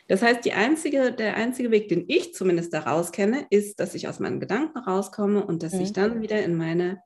[0.07, 4.07] Das heißt, die einzige, der einzige Weg, den ich zumindest daraus kenne, ist, dass ich
[4.07, 5.81] aus meinen Gedanken rauskomme und dass mhm.
[5.81, 6.99] ich dann wieder in meine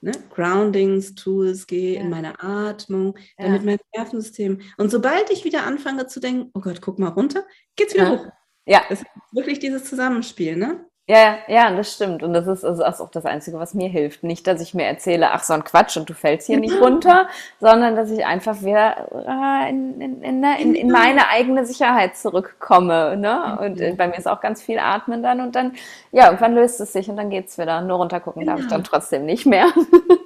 [0.00, 2.00] ne, Groundings, Tools gehe, ja.
[2.00, 3.46] in meine Atmung, ja.
[3.46, 4.60] damit mein Nervensystem.
[4.76, 7.44] Und sobald ich wieder anfange zu denken, oh Gott, guck mal runter,
[7.76, 8.18] geht's wieder ja.
[8.18, 8.26] hoch.
[8.66, 8.82] Ja.
[8.88, 10.86] Das ist wirklich dieses Zusammenspiel, ne?
[11.10, 12.22] Ja, ja, das stimmt.
[12.22, 14.22] Und das ist, also das ist auch das Einzige, was mir hilft.
[14.22, 17.26] Nicht, dass ich mir erzähle, ach, so ein Quatsch und du fällst hier nicht runter,
[17.58, 23.16] sondern dass ich einfach wieder äh, in, in, in, ne, in, meine eigene Sicherheit zurückkomme.
[23.16, 23.58] Ne?
[23.60, 25.72] Und äh, bei mir ist auch ganz viel Atmen dann und dann,
[26.12, 27.80] ja, irgendwann löst es sich und dann geht's wieder.
[27.80, 28.52] Nur runtergucken genau.
[28.52, 28.90] darf ich dann genau.
[28.90, 29.66] trotzdem nicht mehr.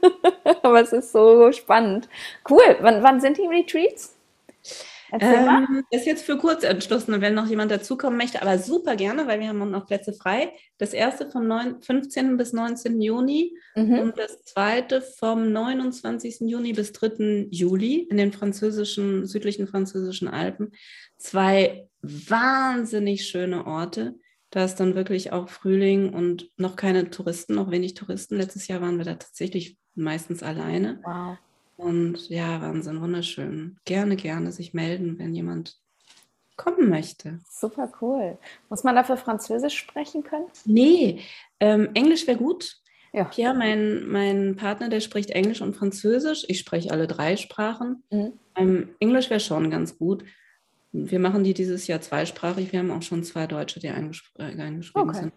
[0.63, 2.11] Aber es ist so spannend.
[2.47, 2.77] Cool.
[2.83, 4.15] Wann, wann sind die Retreats?
[5.21, 9.41] Ähm, ist jetzt für kurz entschlossen, wenn noch jemand dazukommen möchte, aber super gerne, weil
[9.41, 10.53] wir haben noch Plätze frei.
[10.79, 12.37] Das erste vom 9, 15.
[12.37, 13.01] bis 19.
[13.01, 13.99] Juni mhm.
[13.99, 16.41] und das zweite vom 29.
[16.41, 17.49] Juni bis 3.
[17.51, 20.73] Juli in den französischen, südlichen französischen Alpen.
[21.17, 24.15] Zwei wahnsinnig schöne Orte.
[24.51, 28.37] Da ist dann wirklich auch Frühling und noch keine Touristen, noch wenig Touristen.
[28.37, 31.01] Letztes Jahr waren wir da tatsächlich meistens alleine.
[31.05, 31.39] Wow.
[31.77, 33.79] Und ja, Wahnsinn, wunderschön.
[33.85, 35.77] Gerne, gerne sich melden, wenn jemand
[36.57, 37.41] kommen möchte.
[37.49, 38.39] Super cool.
[38.69, 40.47] Muss man dafür Französisch sprechen können?
[40.65, 41.21] Nee,
[41.61, 42.77] ähm, Englisch wäre gut.
[43.13, 43.25] Ja.
[43.25, 46.45] Pierre, mein, mein Partner, der spricht Englisch und Französisch.
[46.49, 48.03] Ich spreche alle drei Sprachen.
[48.11, 48.33] Mhm.
[48.57, 50.25] Ähm, Englisch wäre schon ganz gut.
[50.93, 52.73] Wir machen die dieses Jahr zweisprachig.
[52.73, 55.15] Wir haben auch schon zwei Deutsche, die eingeschrieben okay.
[55.15, 55.33] sind.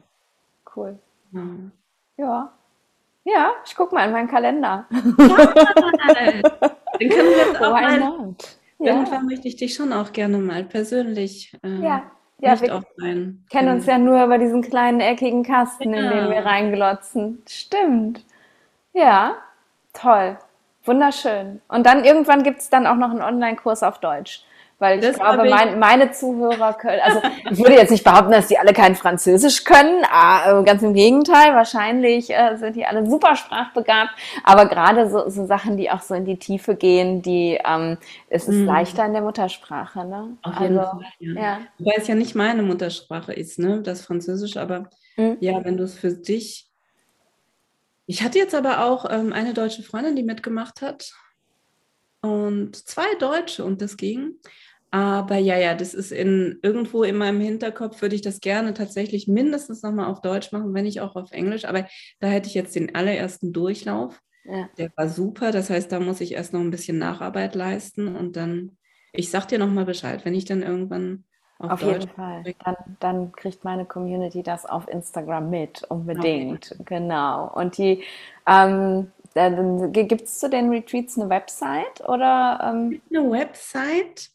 [0.76, 1.00] Cool.
[1.34, 1.72] Ja.
[2.18, 2.57] ja.
[3.28, 4.86] Ja, ich gucke mal in meinen Kalender.
[4.90, 5.02] Ja,
[7.00, 8.00] dann können wir das auch Why mal.
[8.00, 8.58] Not?
[8.80, 12.04] Irgendwann möchte ich dich schon auch gerne mal persönlich äh, ja.
[12.40, 12.84] Ja, wir
[13.50, 16.00] kennen uns ja nur über diesen kleinen eckigen Kasten, ja.
[16.00, 17.42] in den wir reinglotzen.
[17.50, 18.24] Stimmt.
[18.94, 19.38] Ja,
[19.92, 20.38] toll.
[20.86, 21.62] Wunderschön.
[21.68, 24.44] Und dann irgendwann gibt es dann auch noch einen Online-Kurs auf Deutsch.
[24.80, 27.20] Weil ich das glaube, mein, meine Zuhörer können, also
[27.50, 30.94] ich würde jetzt nicht behaupten, dass die alle kein Französisch können, ah, äh, ganz im
[30.94, 34.12] Gegenteil, wahrscheinlich äh, sind die alle super sprachbegabt,
[34.44, 37.98] aber gerade so, so Sachen, die auch so in die Tiefe gehen, die ähm,
[38.30, 38.66] es ist mm.
[38.66, 40.06] leichter in der Muttersprache.
[40.06, 40.38] Ne?
[40.44, 41.34] Auf jeden also, Fall, ja.
[41.34, 41.60] ja.
[41.80, 43.82] Wobei es ja nicht meine Muttersprache ist, ne?
[43.82, 45.34] das Französisch, aber mm.
[45.40, 46.70] ja, wenn du es für dich.
[48.06, 51.14] Ich hatte jetzt aber auch ähm, eine deutsche Freundin, die mitgemacht hat
[52.22, 54.36] und zwei Deutsche und das ging.
[54.90, 59.28] Aber ja, ja, das ist in irgendwo in meinem Hinterkopf, würde ich das gerne tatsächlich
[59.28, 61.66] mindestens nochmal auf Deutsch machen, wenn nicht auch auf Englisch.
[61.66, 61.86] Aber
[62.20, 64.22] da hätte ich jetzt den allerersten Durchlauf.
[64.46, 64.70] Ja.
[64.78, 65.52] Der war super.
[65.52, 68.78] Das heißt, da muss ich erst noch ein bisschen Nacharbeit leisten und dann,
[69.12, 71.26] ich sag dir nochmal Bescheid, wenn ich dann irgendwann
[71.60, 72.44] auf, auf jeden Fall.
[72.64, 76.72] Dann, dann, kriegt meine Community das auf Instagram mit, unbedingt.
[76.72, 76.84] Okay.
[76.86, 77.52] Genau.
[77.54, 78.04] Und die,
[78.48, 79.12] ähm,
[79.92, 82.60] gibt es zu den Retreats eine Website oder?
[82.64, 83.02] Ähm?
[83.10, 84.32] Eine Website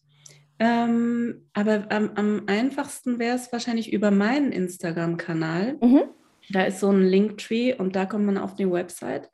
[0.58, 5.78] ähm, aber am, am einfachsten wäre es wahrscheinlich über meinen Instagram-Kanal.
[5.80, 6.02] Mhm.
[6.50, 9.30] Da ist so ein Linktree und da kommt man auf die Website.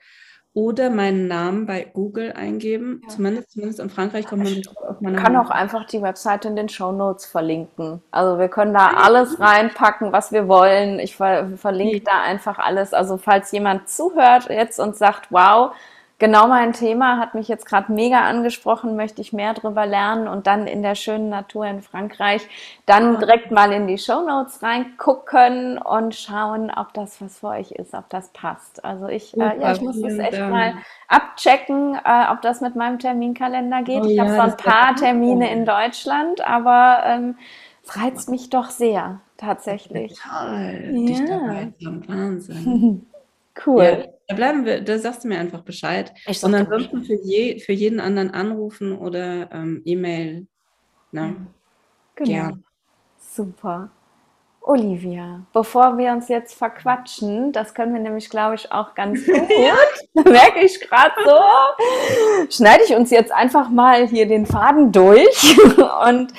[0.54, 3.02] Oder meinen Namen bei Google eingeben.
[3.04, 3.10] Ja.
[3.10, 6.46] Zumindest, zumindest in Frankreich kommt man nicht auf meinen Man kann auch einfach die Website
[6.46, 8.02] in den Show Notes verlinken.
[8.10, 10.98] Also wir können da alles reinpacken, was wir wollen.
[10.98, 12.92] Ich ver verlinke da einfach alles.
[12.92, 15.72] Also falls jemand zuhört jetzt und sagt, wow,
[16.18, 20.46] genau mein Thema, hat mich jetzt gerade mega angesprochen, möchte ich mehr drüber lernen und
[20.46, 22.46] dann in der schönen Natur in Frankreich
[22.86, 27.70] dann direkt mal in die Show Notes reingucken und schauen, ob das was für euch
[27.70, 28.84] ist, ob das passt.
[28.84, 30.74] Also ich, Super, äh, ja, ich muss das echt mal
[31.06, 34.02] abchecken, äh, ob das mit meinem Terminkalender geht.
[34.02, 37.36] Oh, ich habe ja, so ein paar Termine in Deutschland, aber ähm,
[37.84, 40.18] es reizt mich doch sehr, tatsächlich.
[40.18, 41.06] Toll, ja.
[41.06, 41.72] dich dabei
[42.08, 43.06] Wahnsinn.
[43.64, 43.82] Cool.
[43.82, 46.12] Ja, da bleiben wir, da sagst du mir einfach Bescheid.
[46.26, 50.46] Ich Und ansonsten für, je, für jeden anderen anrufen oder ähm, E-Mail.
[51.12, 51.46] Ne?
[52.14, 52.30] Genau.
[52.30, 52.64] Gern.
[53.18, 53.90] Super.
[54.60, 60.26] Olivia, bevor wir uns jetzt verquatschen, das können wir nämlich, glaube ich, auch ganz gut,
[60.26, 65.56] merke ich gerade so, schneide ich uns jetzt einfach mal hier den Faden durch
[66.06, 66.34] und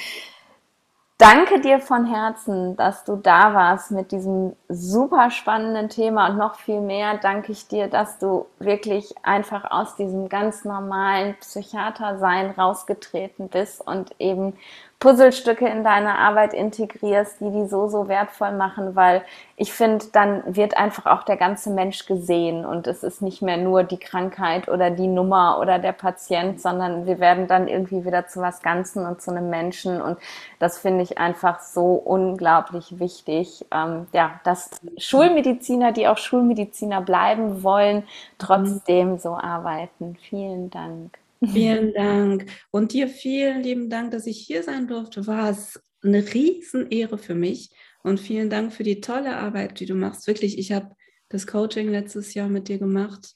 [1.19, 6.55] danke dir von Herzen, dass du da warst mit diesem super spannenden Thema und noch
[6.55, 7.17] viel mehr.
[7.17, 14.15] Danke ich dir, dass du wirklich einfach aus diesem ganz normalen Psychiater-Sein rausgetreten bist und
[14.17, 14.55] eben
[14.99, 19.23] Puzzlestücke in deine Arbeit integrierst, die die so, so wertvoll machen, weil
[19.55, 23.55] ich finde, dann wird einfach auch der ganze Mensch gesehen und es ist nicht mehr
[23.55, 28.27] nur die Krankheit oder die Nummer oder der Patient, sondern wir werden dann irgendwie wieder
[28.27, 30.17] zu was Ganzen und zu einem Menschen und
[30.59, 37.63] das finde ich einfach so unglaublich wichtig, ähm, ja, dass Schulmediziner, die auch Schulmediziner bleiben
[37.63, 38.03] wollen,
[38.37, 40.17] trotzdem so arbeiten.
[40.29, 41.17] Vielen Dank.
[41.45, 42.45] Vielen Dank.
[42.71, 45.25] Und dir vielen lieben Dank, dass ich hier sein durfte.
[45.27, 47.69] War es eine Riesenehre für mich.
[48.03, 50.27] Und vielen Dank für die tolle Arbeit, die du machst.
[50.27, 50.95] Wirklich, ich habe
[51.29, 53.35] das Coaching letztes Jahr mit dir gemacht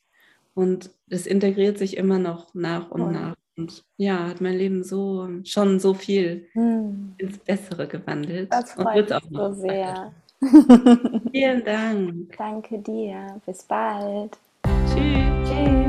[0.54, 3.12] und es integriert sich immer noch nach und cool.
[3.12, 3.36] nach.
[3.56, 7.14] Und ja, hat mein Leben so schon so viel hm.
[7.18, 8.52] ins Bessere gewandelt.
[8.52, 10.12] Das freut mich so sehr.
[11.32, 12.36] Vielen Dank.
[12.36, 13.40] Danke dir.
[13.46, 14.38] Bis bald.
[14.88, 15.50] Tschüss.
[15.50, 15.83] Tschüss.